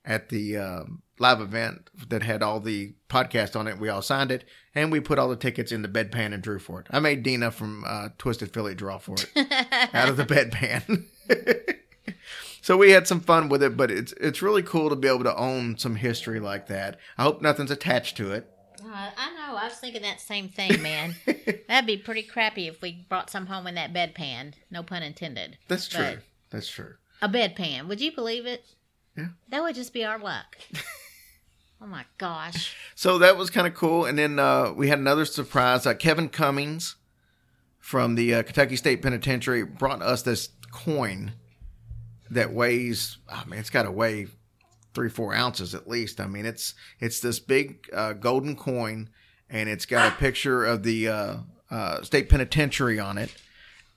[0.04, 3.78] at the um live event that had all the podcast on it.
[3.80, 6.60] We all signed it, and we put all the tickets in the bedpan and drew
[6.60, 6.88] for it.
[6.90, 9.30] I made Dina from uh, Twisted Philly draw for it
[9.94, 11.06] out of the bedpan.
[12.62, 15.24] so we had some fun with it, but it's it's really cool to be able
[15.24, 16.98] to own some history like that.
[17.18, 18.50] I hope nothing's attached to it.
[18.84, 19.56] Uh, I know.
[19.56, 21.16] I was thinking that same thing, man.
[21.68, 24.54] That'd be pretty crappy if we brought some home in that bedpan.
[24.70, 25.58] No pun intended.
[25.68, 26.02] That's true.
[26.02, 26.96] But That's true.
[27.22, 27.88] a bedpan.
[27.88, 28.66] Would you believe it?
[29.18, 29.28] Yeah.
[29.50, 30.58] That would just be our luck.
[31.84, 32.76] Oh my gosh.
[32.96, 34.06] So that was kind of cool.
[34.06, 35.86] And then uh, we had another surprise.
[35.86, 36.96] Uh, Kevin Cummings
[37.80, 41.34] from the uh, Kentucky State Penitentiary brought us this coin
[42.30, 43.18] that weighs.
[43.30, 44.28] I mean, it's got to weigh
[44.94, 46.22] three, four ounces at least.
[46.22, 49.10] I mean, it's it's this big uh, golden coin,
[49.50, 51.36] and it's got a picture of the uh,
[51.70, 53.36] uh, state penitentiary on it,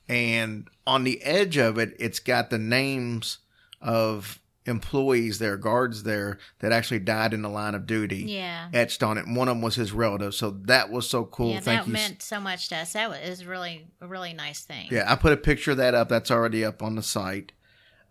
[0.09, 3.39] and on the edge of it, it's got the names
[3.81, 8.69] of employees there, guards there that actually died in the line of duty Yeah.
[8.75, 9.27] etched on it.
[9.27, 10.35] One of them was his relative.
[10.35, 11.53] So that was so cool.
[11.53, 11.93] yeah, Thank that you.
[11.93, 12.93] meant so much to us.
[12.95, 14.89] That was is really a really nice thing.
[14.91, 16.09] Yeah, I put a picture of that up.
[16.09, 17.53] That's already up on the site.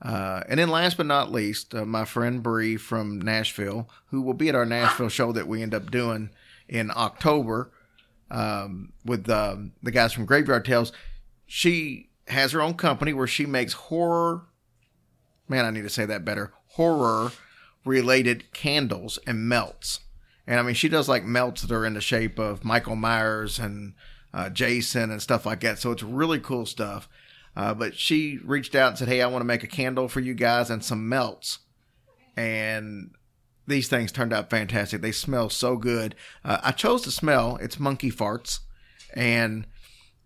[0.01, 4.34] Uh, and then last but not least, uh, my friend Bree from Nashville, who will
[4.34, 6.30] be at our Nashville show that we end up doing
[6.68, 7.72] in October
[8.32, 10.91] um, with um, the guys from Graveyard Tales.
[11.45, 14.43] She has her own company where she makes horror.
[15.48, 16.54] Man, I need to say that better.
[16.70, 17.32] Horror
[17.86, 20.00] related candles and melts.
[20.48, 23.60] And I mean, she does like melts that are in the shape of Michael Myers
[23.60, 23.93] and
[24.34, 25.80] uh, Jason and stuff like that.
[25.80, 27.08] So it's really cool stuff.
[27.56, 30.20] Uh, but she reached out and said, Hey, I want to make a candle for
[30.20, 31.60] you guys and some melts.
[32.36, 33.12] And
[33.66, 35.02] these things turned out fantastic.
[35.02, 36.16] They smell so good.
[36.43, 38.60] Uh, I chose to smell, it's monkey farts.
[39.14, 39.66] And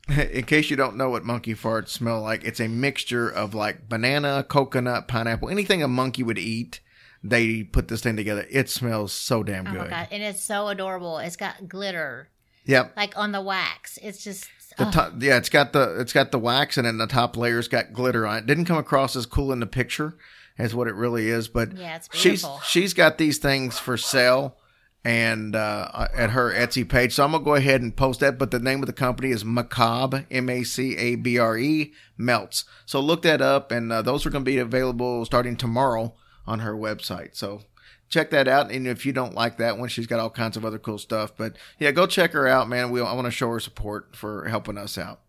[0.32, 3.88] In case you don't know what monkey farts smell like, it's a mixture of like
[3.90, 6.80] banana, coconut, pineapple, anything a monkey would eat.
[7.24, 8.46] They put this thing together.
[8.50, 9.80] It smells so damn Oh good.
[9.82, 11.18] my god, and it's so adorable.
[11.18, 12.30] It's got glitter
[12.66, 12.94] Yep.
[12.96, 13.98] like on the wax.
[14.02, 14.48] It's just
[14.78, 17.68] The top, yeah, it's got the it's got the wax and then the top layer's
[17.68, 18.46] got glitter on it.
[18.46, 20.16] Didn't come across as cool in the picture
[20.58, 22.62] as what it really is, but Yeah, it's she's beautiful.
[22.66, 24.56] she's got these things for sale
[25.04, 27.14] and uh, at her Etsy page.
[27.14, 28.38] So I'm gonna go ahead and post that.
[28.38, 31.94] But the name of the company is Macabre, M A C A B R E
[32.18, 32.66] Melts.
[32.86, 36.74] So look that up, and uh, those are gonna be available starting tomorrow on her
[36.74, 37.36] website.
[37.36, 37.62] So
[38.10, 38.72] check that out.
[38.72, 41.32] And if you don't like that one, she's got all kinds of other cool stuff.
[41.38, 42.90] But yeah, go check her out, man.
[42.90, 45.22] We I want to show her support for helping us out,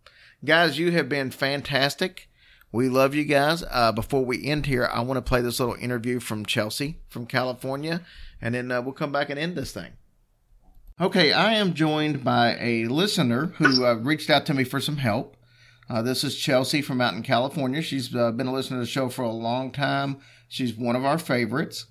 [0.45, 0.79] guys.
[0.79, 2.29] You have been fantastic.
[2.73, 3.65] We love you guys.
[3.69, 7.27] Uh, before we end here, I want to play this little interview from Chelsea from
[7.27, 8.03] California,
[8.41, 9.93] and then uh, we'll come back and end this thing.
[11.01, 14.99] Okay, I am joined by a listener who uh, reached out to me for some
[14.99, 15.37] help.
[15.89, 17.83] Uh, this is Chelsea from out in California.
[17.83, 20.19] She's uh, been a listener to the show for a long time.
[20.47, 21.87] She's one of our favorites.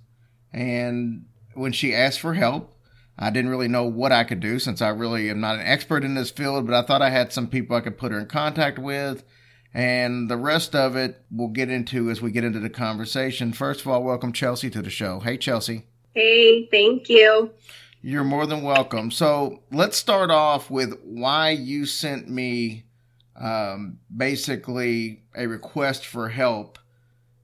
[0.54, 1.26] And
[1.56, 2.74] when she asked for help,
[3.18, 6.06] I didn't really know what I could do since I really am not an expert
[6.06, 8.28] in this field, but I thought I had some people I could put her in
[8.28, 9.26] contact with.
[9.74, 13.54] And the rest of it we'll get into as we get into the conversation.
[13.54, 15.20] First of all, welcome Chelsea to the show.
[15.20, 15.86] Hey, Chelsea.
[16.16, 17.52] Hey, thank you.
[18.02, 19.12] You're more than welcome.
[19.12, 22.86] So let's start off with why you sent me
[23.40, 26.80] um, basically a request for help.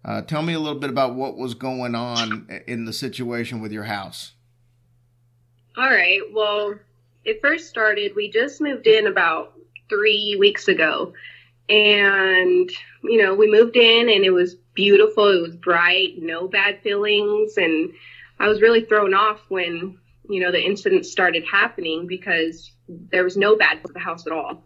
[0.04, 3.72] Uh, tell me a little bit about what was going on in the situation with
[3.72, 4.34] your house.
[5.78, 6.22] All right.
[6.32, 6.76] Well,
[7.24, 9.54] it first started, we just moved in about
[9.90, 11.14] three weeks ago.
[11.68, 12.70] And,
[13.04, 15.28] you know, we moved in and it was beautiful.
[15.30, 17.58] It was bright, no bad feelings.
[17.58, 17.92] And
[18.40, 19.98] I was really thrown off when,
[20.30, 24.34] you know, the incidents started happening because there was no bad for the house at
[24.34, 24.64] all.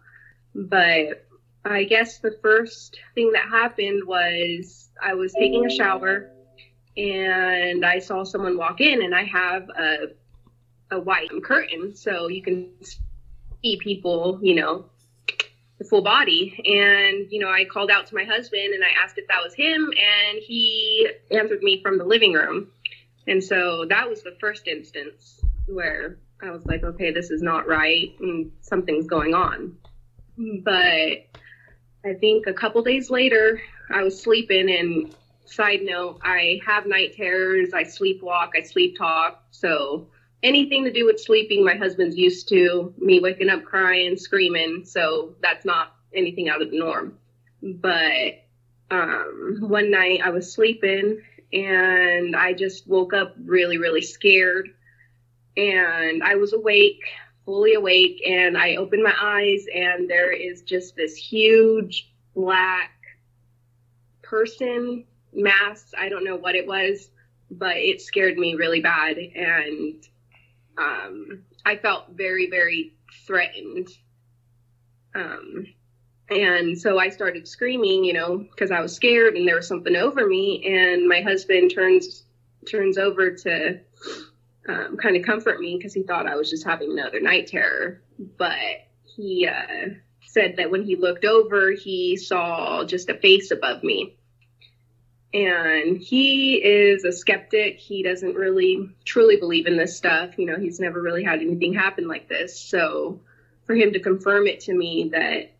[0.54, 1.26] But
[1.64, 6.32] I guess the first thing that happened was I was taking a shower
[6.98, 10.08] and I saw someone walk in and I have a
[10.92, 12.70] a white curtain so you can
[13.62, 14.86] see people, you know,
[15.80, 16.54] the full body.
[16.66, 19.54] And, you know, I called out to my husband and I asked if that was
[19.56, 22.68] him and he answered me from the living room.
[23.28, 27.68] And so that was the first instance where I was like, okay, this is not
[27.68, 29.78] right and something's going on.
[30.38, 31.28] But
[32.06, 35.16] I think a couple days later, I was sleeping and
[35.46, 39.44] side note, I have night terrors, I sleepwalk, I sleep talk.
[39.52, 40.08] So
[40.44, 44.84] anything to do with sleeping, my husband's used to me waking up crying, screaming.
[44.86, 47.18] So that's not anything out of the norm.
[47.62, 48.46] But
[48.92, 51.22] um, one night I was sleeping
[51.52, 54.70] and I just woke up really, really scared.
[55.58, 57.02] And I was awake,
[57.46, 62.92] fully awake, and I opened my eyes, and there is just this huge black
[64.22, 65.92] person, mass.
[65.98, 67.10] I don't know what it was,
[67.52, 69.18] but it scared me really bad.
[69.18, 70.08] And
[70.80, 72.94] um, I felt very, very
[73.26, 73.90] threatened.
[75.14, 75.66] Um,
[76.30, 79.96] and so I started screaming, you know, because I was scared and there was something
[79.96, 80.64] over me.
[80.66, 82.24] And my husband turns
[82.70, 83.80] turns over to
[84.68, 88.02] um, kind of comfort me because he thought I was just having another night terror.
[88.38, 89.90] But he uh,
[90.28, 94.19] said that when he looked over, he saw just a face above me.
[95.34, 97.78] And he is a skeptic.
[97.78, 100.40] He doesn't really truly believe in this stuff.
[100.40, 102.60] You know, he's never really had anything happen like this.
[102.60, 103.20] So
[103.66, 105.52] for him to confirm it to me that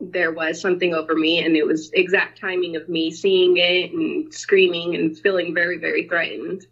[0.00, 4.32] there was something over me and it was exact timing of me seeing it and
[4.32, 6.64] screaming and feeling very, very threatened.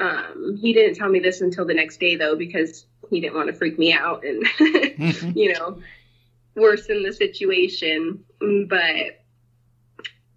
[0.00, 3.46] Um, he didn't tell me this until the next day though, because he didn't want
[3.46, 4.44] to freak me out and,
[5.36, 5.80] you know,
[6.56, 8.24] worsen the situation.
[8.40, 9.21] But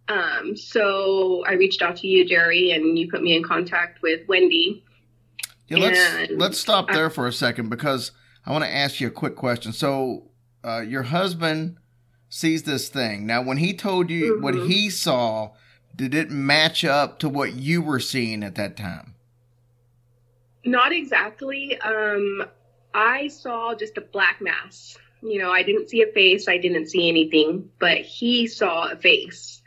[0.07, 4.27] um, so I reached out to you, Jerry, and you put me in contact with
[4.27, 4.83] Wendy.
[5.67, 8.11] Yeah, let's let's stop I- there for a second because
[8.45, 9.73] I want to ask you a quick question.
[9.73, 10.29] So,
[10.63, 11.77] uh, your husband
[12.29, 13.41] sees this thing now.
[13.41, 14.67] When he told you what Mhm.
[14.67, 15.51] he saw,
[15.95, 19.15] did it match up to what you were seeing at that time?
[20.63, 21.79] Not exactly.
[21.81, 22.45] Um,
[22.93, 24.97] I saw just a black mass.
[25.21, 28.95] You know, I didn't see a face, I didn't see anything, but he saw a
[28.95, 29.61] face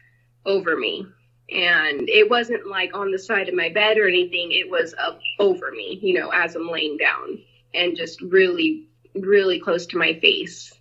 [0.46, 1.06] over me.
[1.50, 5.18] And it wasn't like on the side of my bed or anything, it was up
[5.38, 7.38] over me, you know, as I'm laying down
[7.72, 10.74] and just really, really close to my face.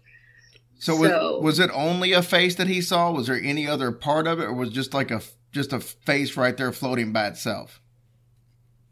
[0.80, 3.12] So, was, So- was it only a face that he saw?
[3.12, 5.80] Was there any other part of it, or was it just like a just a
[5.80, 7.82] face right there floating by itself?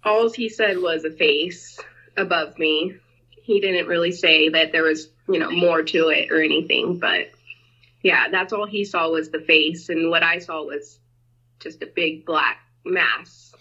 [0.03, 1.80] all he said was a face
[2.16, 2.95] above me.
[3.32, 6.97] He didn't really say that there was you know, more to it or anything.
[6.99, 7.32] But
[8.06, 10.99] yeah, that's all he saw was the face, and what I saw was
[11.60, 13.51] just a big black mass.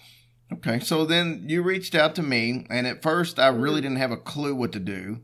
[0.53, 4.11] Okay, so then you reached out to me, and at first I really didn't have
[4.11, 5.23] a clue what to do.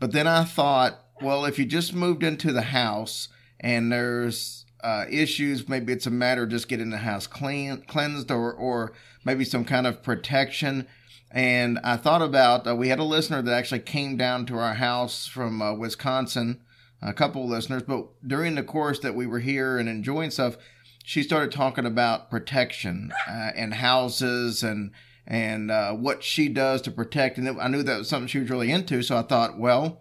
[0.00, 3.28] But then I thought, well, if you just moved into the house
[3.60, 8.32] and there's uh, issues, maybe it's a matter of just getting the house clean, cleansed
[8.32, 8.94] or, or
[9.24, 10.88] maybe some kind of protection.
[11.30, 14.74] And I thought about, uh, we had a listener that actually came down to our
[14.74, 16.60] house from uh, Wisconsin,
[17.06, 20.56] a couple of listeners, but during the course that we were here and enjoying stuff,
[21.04, 24.90] she started talking about protection uh, and houses and
[25.24, 27.38] and uh, what she does to protect.
[27.38, 29.02] And I knew that was something she was really into.
[29.02, 30.00] So I thought, well,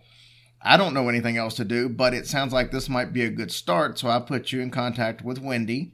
[0.62, 3.30] I don't know anything else to do, but it sounds like this might be a
[3.30, 3.98] good start.
[3.98, 5.94] So I put you in contact with Wendy.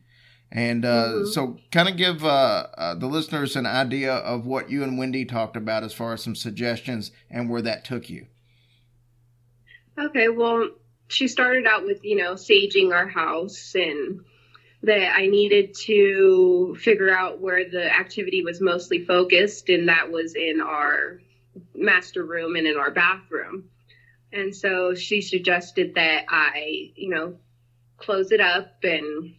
[0.52, 1.26] And uh, mm-hmm.
[1.28, 5.24] so, kind of give uh, uh, the listeners an idea of what you and Wendy
[5.24, 8.26] talked about as far as some suggestions and where that took you.
[9.98, 10.68] Okay, well,
[11.12, 14.22] she started out with, you know, saging our house and
[14.84, 20.36] that I needed to figure out where the activity was mostly focused, and that was
[20.36, 21.22] in our
[21.76, 23.70] master room and in our bathroom.
[24.34, 27.36] And so she suggested that I, you know,
[27.98, 29.36] close it up, and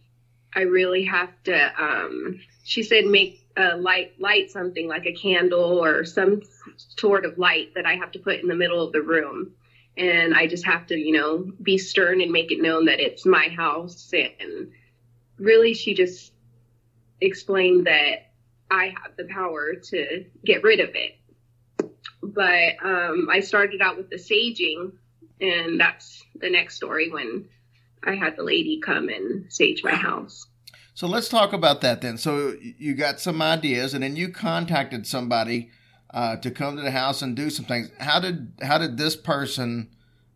[0.55, 1.83] I really have to.
[1.83, 6.41] Um, she said make a light light something like a candle or some
[6.77, 9.53] sort of light that I have to put in the middle of the room.
[9.95, 13.25] And I just have to, you know, be stern and make it known that it's
[13.25, 14.71] my house and
[15.37, 16.33] really she just
[17.21, 18.31] explained that
[18.69, 21.17] I have the power to get rid of it.
[22.21, 24.93] But um, I started out with the saging,
[25.39, 27.45] and that's the next story when
[28.03, 30.47] I had the lady come and sage my house.
[30.95, 32.17] So let's talk about that then.
[32.17, 35.69] So you got some ideas, and then you contacted somebody
[36.13, 37.89] uh, to come to the house and do some things.
[37.99, 39.89] How did how did this person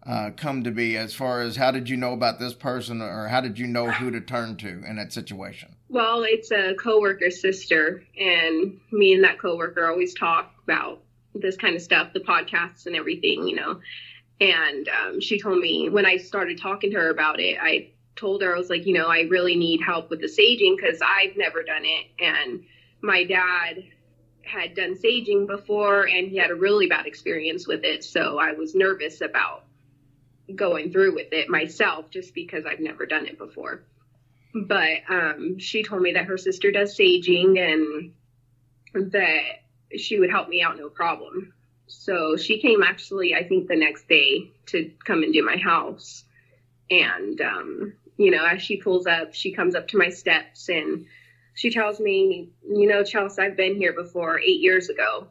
[0.04, 3.28] uh, come to be as far as how did you know about this person or
[3.28, 5.76] how did you know who to turn to in that situation?
[5.90, 11.02] Well, it's a coworker's sister, and me and that coworker always talk about
[11.36, 13.80] this kind of stuff, the podcasts and everything, you know.
[14.40, 18.42] And um, she told me when I started talking to her about it, I told
[18.42, 21.38] her I was like, you know, I really need help with the saging because I've
[21.38, 22.64] never done it, and
[23.02, 23.84] my dad
[24.48, 28.54] had done saging before, and he had a really bad experience with it, so I
[28.54, 29.64] was nervous about
[30.56, 33.84] going through with it myself just because I've never done it before.
[34.54, 39.42] But um, she told me that her sister does saging and that
[39.98, 41.54] she would help me out no problem.
[41.88, 46.24] So she came actually, I think, the next day to come and do my house.
[46.90, 51.06] And, um, you know, as she pulls up, she comes up to my steps and
[51.58, 55.28] she tells me, you know, Chelsea, I've been here before eight years ago.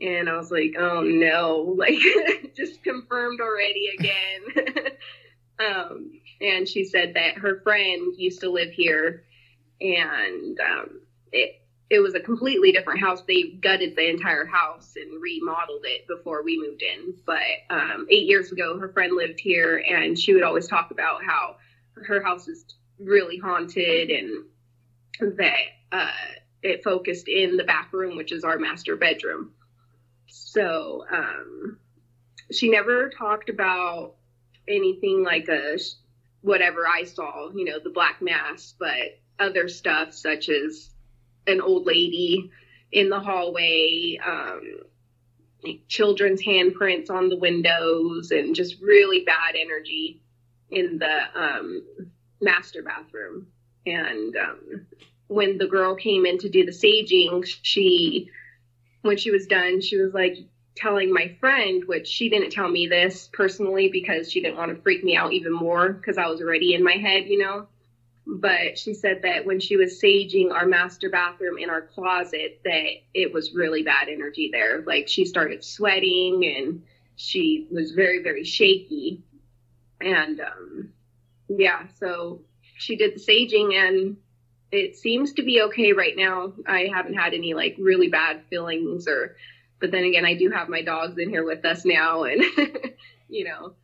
[0.00, 4.92] And I was like, oh no, like just confirmed already again.
[5.58, 9.24] um, and she said that her friend used to live here
[9.80, 11.00] and um,
[11.32, 11.60] it,
[11.90, 13.22] it was a completely different house.
[13.26, 17.14] They gutted the entire house and remodeled it before we moved in.
[17.26, 21.24] But um, eight years ago, her friend lived here, and she would always talk about
[21.24, 21.56] how
[22.06, 22.64] her house is
[22.98, 24.44] really haunted and
[25.20, 25.56] that
[25.92, 26.10] uh,
[26.62, 29.52] it focused in the back room, which is our master bedroom.
[30.26, 31.78] So um,
[32.52, 34.14] she never talked about
[34.68, 35.78] anything like a
[36.42, 40.90] whatever I saw, you know, the black mass, but other stuff such as
[41.46, 42.50] an old lady
[42.92, 44.80] in the hallway, um,
[45.88, 50.22] children's handprints on the windows, and just really bad energy
[50.70, 51.82] in the um,
[52.40, 53.48] master bathroom.
[53.84, 54.86] And um,
[55.28, 58.30] when the girl came in to do the saging, she
[59.02, 60.36] when she was done, she was like
[60.76, 64.82] telling my friend, which she didn't tell me this personally because she didn't want to
[64.82, 67.66] freak me out even more because I was already in my head, you know.
[68.26, 72.86] But she said that when she was saging our master bathroom in our closet, that
[73.14, 74.82] it was really bad energy there.
[74.82, 76.82] Like she started sweating and
[77.14, 79.22] she was very, very shaky.
[80.00, 80.92] And um,
[81.48, 82.40] yeah, so
[82.76, 84.16] she did the saging and
[84.72, 86.52] it seems to be okay right now.
[86.66, 89.36] I haven't had any like really bad feelings or
[89.80, 92.42] but then again I do have my dogs in here with us now and
[93.28, 93.74] you know.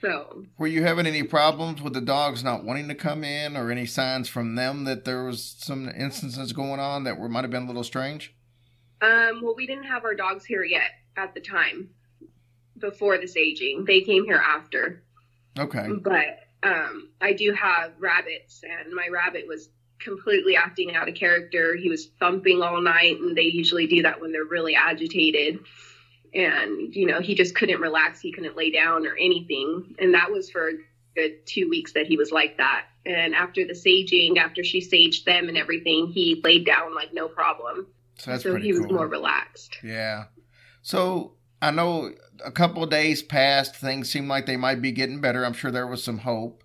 [0.00, 3.70] So Were you having any problems with the dogs not wanting to come in or
[3.70, 7.50] any signs from them that there was some instances going on that were might have
[7.50, 8.34] been a little strange?
[9.00, 11.90] Um well we didn't have our dogs here yet at the time
[12.78, 13.84] before this aging.
[13.86, 15.02] They came here after.
[15.58, 15.88] Okay.
[16.00, 19.68] But um I do have rabbits and my rabbit was
[20.02, 21.76] completely acting out of character.
[21.76, 25.58] He was thumping all night, and they usually do that when they're really agitated.
[26.34, 30.30] and you know he just couldn't relax he couldn't lay down or anything and that
[30.30, 30.72] was for a
[31.14, 35.24] good two weeks that he was like that and after the saging after she saged
[35.24, 37.86] them and everything he laid down like no problem
[38.18, 38.94] So that's so he was cool.
[38.94, 40.24] more relaxed Yeah.
[40.80, 42.12] So I know
[42.44, 43.76] a couple of days passed.
[43.76, 45.44] Things seemed like they might be getting better.
[45.44, 46.61] I'm sure there was some hope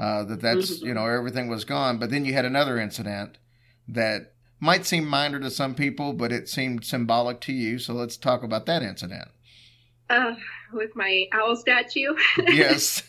[0.00, 0.86] uh, that that's Mhm.
[0.86, 1.98] you know everything was gone.
[1.98, 3.38] But then you had another incident
[3.86, 7.78] that might seem minor to some people, but it seemed symbolic to you.
[7.78, 9.28] So let's talk about that incident.
[10.10, 10.34] uh,
[10.72, 12.12] with my owl statue
[12.48, 13.02] yes.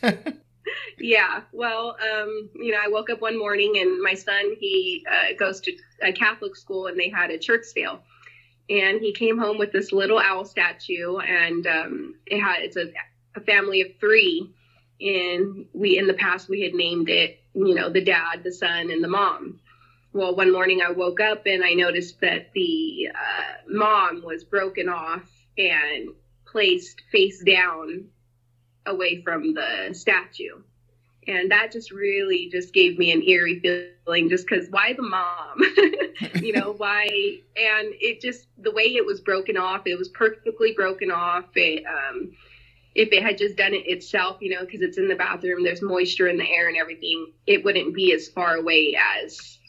[1.00, 5.34] yeah well um you know i woke up one morning and my son he uh,
[5.38, 5.72] goes to
[6.04, 8.02] a catholic school and they had a church sale
[8.70, 12.92] and he came home with this little owl statue and um it had it's a,
[13.36, 14.54] a family of three
[15.02, 18.92] and we in the past we had named it you know the dad the son
[18.92, 19.60] and the mom
[20.14, 24.88] well one morning i woke up and i noticed that the uh, mom was broken
[24.88, 25.24] off
[25.58, 26.10] and
[26.46, 28.06] placed face down
[28.86, 30.62] away from the statue.
[31.28, 35.60] And that just really just gave me an eerie feeling just because why the mom?
[36.44, 37.04] you know, why?
[37.56, 41.46] And it just, the way it was broken off, it was perfectly broken off.
[41.56, 42.32] It, um,
[42.96, 45.82] if it had just done it itself, you know, because it's in the bathroom, there's
[45.82, 49.60] moisture in the air and everything, it wouldn't be as far away as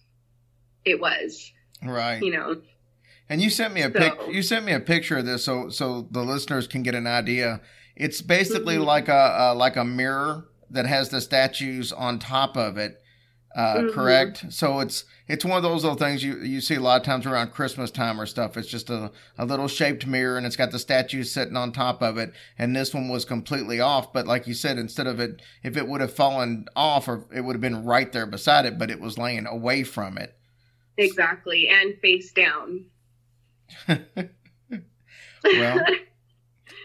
[0.85, 2.23] it was, right.
[2.23, 2.61] you know.
[3.29, 4.13] And you sent me a pic.
[4.29, 7.61] You sent me a picture of this, so so the listeners can get an idea.
[7.97, 8.85] It's basically Mhm.
[8.85, 13.02] like a, a like a mirror that has the statues on top of it.
[13.55, 13.93] Uh, Mhm.
[13.93, 14.45] Correct.
[14.51, 17.27] So it's it's one of those little things you you see a lot of times
[17.27, 18.57] around Christmas time or stuff.
[18.57, 22.03] It's just a a little shaped mirror, and it's got the statues sitting on top
[22.03, 22.33] of it.
[22.59, 25.87] And this one was completely off, but like you said, instead of it, if it
[25.87, 29.01] would have fallen off, or it would have been right there beside it, but it
[29.01, 30.35] was laying away from it.
[30.97, 31.69] Exactly.
[31.69, 32.87] And face down.
[35.45, 35.85] Well,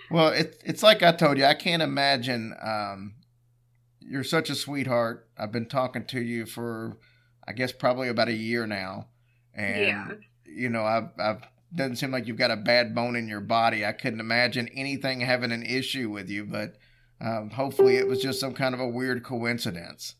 [0.09, 1.45] Well, it, it's like I told you.
[1.45, 2.55] I can't imagine.
[2.61, 3.13] Um,
[4.09, 5.27] you're such a sweetheart.
[5.37, 6.97] I've been talking to you for,
[7.47, 9.07] I guess, probably about a year now,
[9.53, 10.11] and Yeah.
[10.45, 11.41] you know, I've, I've
[11.75, 13.85] doesn't seem like you've got a bad bone in your body.
[13.85, 16.75] I couldn't imagine anything having an issue with you, but
[17.19, 20.15] um, hopefully, it was just some kind of a weird coincidence.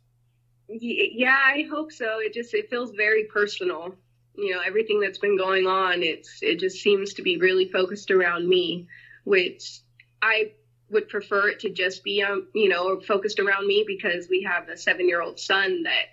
[0.68, 3.96] Yeah i hope so it just it feels very personal
[4.36, 8.12] you know everything that's been going on it's it just seems to be really focused
[8.12, 8.86] around me
[9.24, 9.80] which
[10.22, 10.52] i
[10.90, 14.70] would prefer it to just be um you know focused around me because we have
[14.70, 16.06] a seven year old son that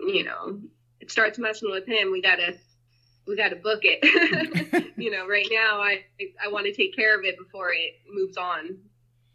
[0.00, 0.58] you know
[1.00, 2.54] it starts messing with him we gotta
[3.26, 6.02] we gotta book it you know right now i
[6.44, 8.76] i want to take care of it before it moves on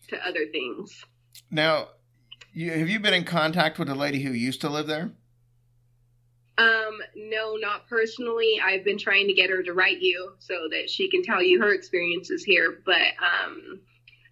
[0.08, 1.06] to other things
[1.52, 1.90] Now,
[2.54, 5.12] you, have you been in contact with a lady who used to live there?
[6.58, 8.62] Um, no, not personally.
[8.64, 11.62] I've been trying to get her to write you so that she can tell you
[11.62, 12.82] her experiences here.
[12.86, 13.82] But um,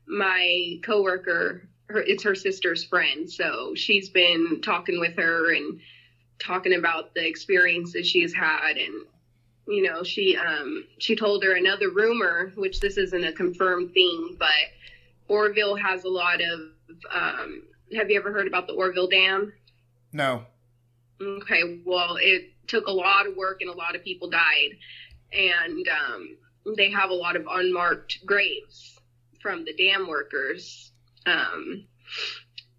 [0.07, 5.80] my coworker, her, it's her sister's friend, so she's been talking with her and
[6.39, 9.05] talking about the experiences she's had, and
[9.67, 14.35] you know, she um she told her another rumor, which this isn't a confirmed thing,
[14.38, 14.49] but
[15.27, 16.59] Oroville has a lot of.
[17.11, 17.63] Um,
[17.95, 19.53] have you ever heard about the Oroville Dam?
[20.11, 20.43] No.
[21.21, 24.71] Okay, well, it took a lot of work and a lot of people died,
[25.31, 26.38] and um,
[26.75, 28.93] they have a lot of unmarked graves
[29.44, 30.91] from the dam workers.
[31.28, 31.86] Um,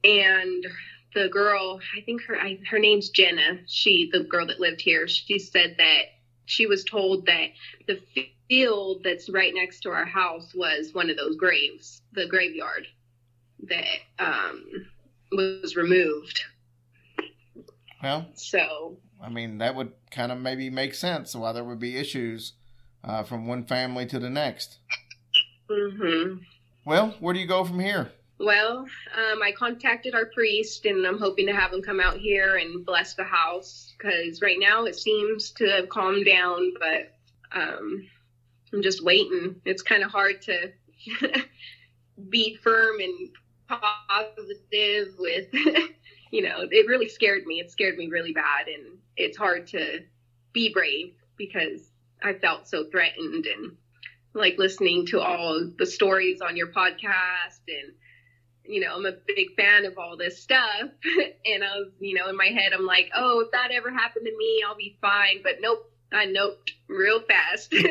[0.02, 0.66] and
[1.14, 3.60] the girl, I think her I, her name's Jenna.
[3.68, 6.02] She, the girl that lived here, she said that
[6.46, 7.50] she was told that
[7.86, 8.00] the
[8.48, 12.86] field that's right next to our house was one of those graves, the graveyard
[13.68, 14.64] that um,
[15.32, 16.42] was removed.
[18.02, 21.96] Well, So I mean, that would kind of maybe make sense why there would be
[21.96, 22.52] issues
[23.02, 24.78] uh, from one family to the next.
[25.70, 26.36] hmm
[26.84, 28.12] Well, where do you go from here?
[28.38, 32.56] Well, um, I contacted our priest, and I'm hoping to have him come out here
[32.56, 37.14] and bless the house because right now it seems to have calmed down, but
[37.52, 38.06] um,
[38.72, 39.60] I'm just waiting.
[39.64, 40.72] It's kind of hard to
[42.28, 43.30] be firm and
[43.68, 45.46] positive with,
[46.30, 47.60] you know, it really scared me.
[47.60, 50.00] It scared me really bad, and it's hard to
[50.52, 51.90] be brave because
[52.22, 53.76] I felt so threatened and
[54.34, 57.94] like listening to all the stories on your podcast and
[58.66, 60.80] you know, I'm a big fan of all this stuff.
[61.44, 64.24] and I was, you know, in my head, I'm like, oh, if that ever happened
[64.24, 65.40] to me, I'll be fine.
[65.42, 67.74] But nope, I noped real fast.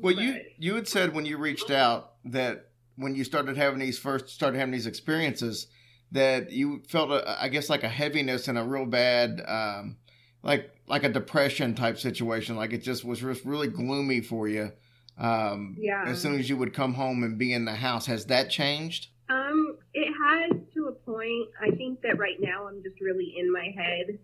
[0.00, 3.98] Well, you you had said when you reached out that when you started having these
[3.98, 5.66] first started having these experiences
[6.12, 9.96] that you felt a, I guess like a heaviness and a real bad um,
[10.42, 14.70] like like a depression type situation like it just was just really gloomy for you
[15.18, 16.04] Um, Yeah.
[16.06, 19.08] As soon as you would come home and be in the house, has that changed?
[19.28, 21.48] Um, it has to a point.
[21.60, 24.18] I think that right now I'm just really in my head,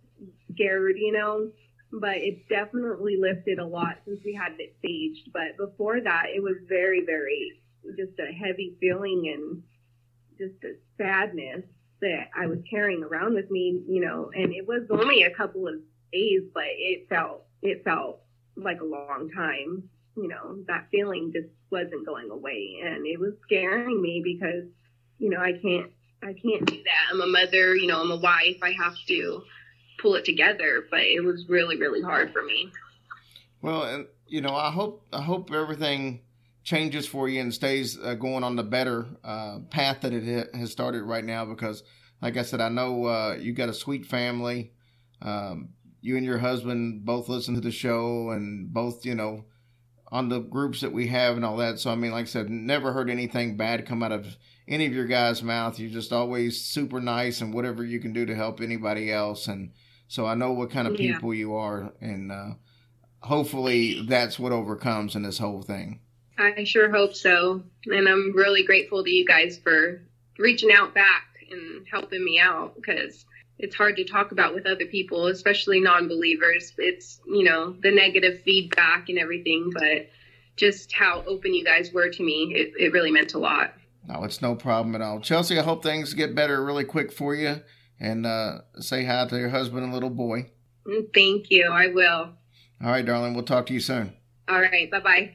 [0.53, 1.51] scared, you know.
[1.93, 5.31] But it's definitely lifted a lot since we had it staged.
[5.33, 7.61] But before that, it was very, very
[7.97, 9.63] just a heavy feeling and
[10.39, 11.65] just a sadness
[12.01, 14.31] that I was carrying around with me, you know.
[14.35, 15.75] And it was only a couple of
[16.55, 18.21] but it felt it felt
[18.57, 19.89] like a long time.
[20.17, 24.65] You know, that feeling just wasn't going away, and it was scaring me because
[25.19, 25.91] you know, I can't,
[26.23, 27.13] I can't do that.
[27.13, 28.59] I'm a mother, you know, I'm a wife.
[28.63, 29.43] I have to
[30.01, 32.71] pull it together, but it was really, really hard for me.
[33.61, 36.21] Well, and you know, I hope I hope everything
[36.63, 40.71] changes for you and stays uh, going on the better uh, path that it has
[40.71, 41.45] started right now.
[41.45, 41.83] Because,
[42.23, 44.73] like I said, I know uh, you got a sweet family.
[45.21, 49.45] Um, you and your husband both listen to the show and both, you know,
[50.11, 51.79] on the groups that we have and all that.
[51.79, 54.93] So, I mean, like I said, never heard anything bad come out of any of
[54.95, 55.79] your guys' mouth.
[55.79, 59.49] You're just always super nice and whatever you can do to help anybody else.
[59.49, 59.73] And
[60.07, 61.15] so I know what kind of Yeah.
[61.15, 61.93] people you are.
[62.01, 62.51] And uh,
[63.21, 66.01] hopefully that's what overcomes in this whole thing.
[66.39, 67.65] I sure hope so.
[67.87, 70.03] And I'm really grateful to you guys for
[70.39, 73.25] reaching out back and helping me out because
[73.59, 76.73] it's hard to talk about with other people, especially non believers.
[76.79, 80.09] It's, you know, the negative feedback and everything, but
[80.57, 83.73] just how open you guys were to me, it, it really meant a lot.
[84.07, 85.21] No, it's no problem at all.
[85.21, 87.61] Chelsea, I hope things get better really quick for you.
[88.01, 90.51] And uh, say hi to your husband and little boy.
[91.13, 91.69] Thank you.
[91.71, 92.31] I will.
[92.81, 93.35] All right, darling.
[93.35, 94.15] We'll talk to you soon.
[94.49, 94.91] All right.
[94.91, 95.35] Bye bye.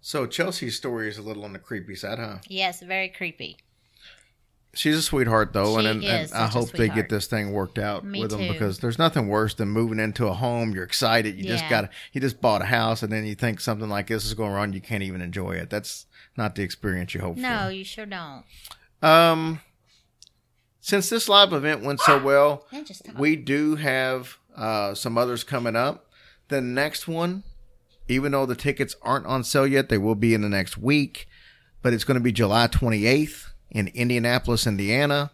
[0.00, 2.38] So Chelsea's story is a little on the creepy side, huh?
[2.48, 3.56] Yes, very creepy.
[4.78, 8.04] She's a sweetheart, though, She and, and, I hope they get this thing worked out
[8.04, 8.52] Me with them too.
[8.52, 10.72] because there's nothing worse than moving into a home.
[10.72, 13.88] You're excited, you just got you just bought a house, and then you think something
[13.88, 14.72] like this is going wrong.
[14.72, 15.68] You can't even enjoy it.
[15.68, 16.06] That's
[16.36, 17.40] not the experience you hope for.
[17.40, 18.44] No, you sure don't.
[19.02, 19.60] Um,
[20.80, 22.84] since this live event went so well, Yeah,
[23.18, 26.06] we do have uh, some others coming up.
[26.50, 27.42] The next one,
[28.06, 31.26] even though the tickets aren't on sale yet, they will be in the next week.
[31.82, 35.30] But it's going to be July 28th in Indianapolis, Indiana.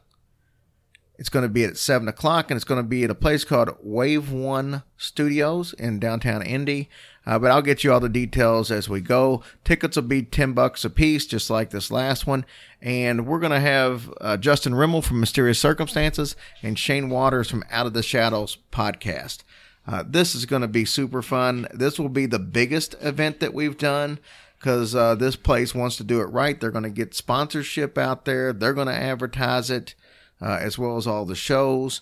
[1.17, 3.45] It's going to be at 7 o'clock, and it's going to be at a place
[3.45, 6.89] called Wave One Studios in downtown Indy.
[7.25, 9.43] Uh, but I'll get you all the details as we go.
[9.63, 12.45] Tickets will be 10 bucks a piece, just like this last one.
[12.83, 17.65] And we're going to have uh, Justin Rimmel from Mysterious Circumstances and Shane Waters from
[17.71, 19.45] Out of the Shadows podcast.
[19.87, 21.69] Uh, this is going to be super fun.
[21.73, 24.19] This will be the biggest event that we've done
[24.65, 26.59] because uh, this place wants to do it right.
[26.59, 28.51] They're going to get sponsorship out there.
[28.51, 29.95] They're going to advertise it
[30.41, 32.01] uh, as well as all the shows,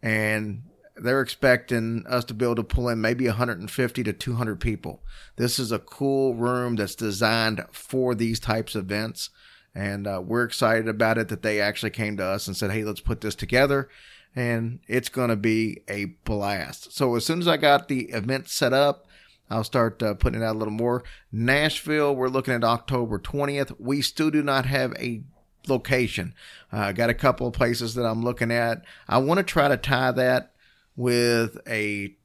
[0.00, 0.62] and
[0.94, 5.02] they're expecting us to be able to pull in maybe 150 to 200 people.
[5.34, 9.30] This is a cool room that's designed for these types of events,
[9.74, 12.84] and uh, we're excited about it that they actually came to us and said, "Hey,
[12.84, 13.88] let's put this together."
[14.36, 16.92] And it's going to be a blast.
[16.92, 19.06] So as soon as I got the event set up,
[19.54, 21.04] I'll start uh, putting it out a little more.
[21.30, 23.78] Nashville, we're looking at October 20th.
[23.78, 25.22] We still do not have a
[25.68, 26.34] location.
[26.72, 28.82] I uh, got a couple of places that I'm looking at.
[29.06, 30.54] I want to try to tie that
[30.96, 32.16] with a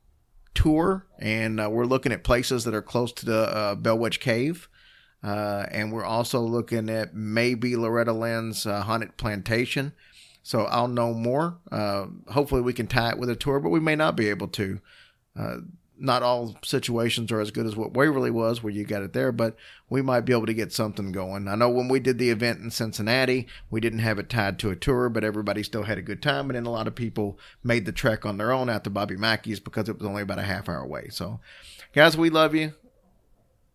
[0.56, 4.68] tour, and uh, we're looking at places that are close to the uh, Cave.
[5.22, 9.94] Uh, and we're also looking at maybe Loretta Lynn's uh, Haunted Plantation.
[10.42, 11.60] So I'll know more.
[11.72, 14.48] Uh, hopefully, we can tie it with a tour, but we may not be able
[14.48, 14.80] to.
[16.00, 19.32] Not all situations are as good as what Waverly was, where you got it there,
[19.32, 19.56] but
[19.90, 21.48] we might be able to get something going.
[21.48, 24.70] I know when we did the event in Cincinnati, we didn't have it tied to
[24.70, 26.50] a tour, but everybody still had a good time.
[26.50, 29.18] And then a lot of people made the trek on their own out to Bobby
[29.18, 31.10] Mackey's because it was only about a half hour away.
[31.10, 31.40] So,
[31.94, 32.74] guys, we love you.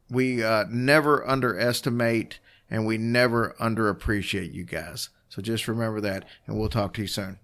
[0.09, 2.39] We uh, never underestimate
[2.71, 5.11] and we never underappreciate you guys.
[5.29, 7.39] So just remember that, and we'll talk to you soon.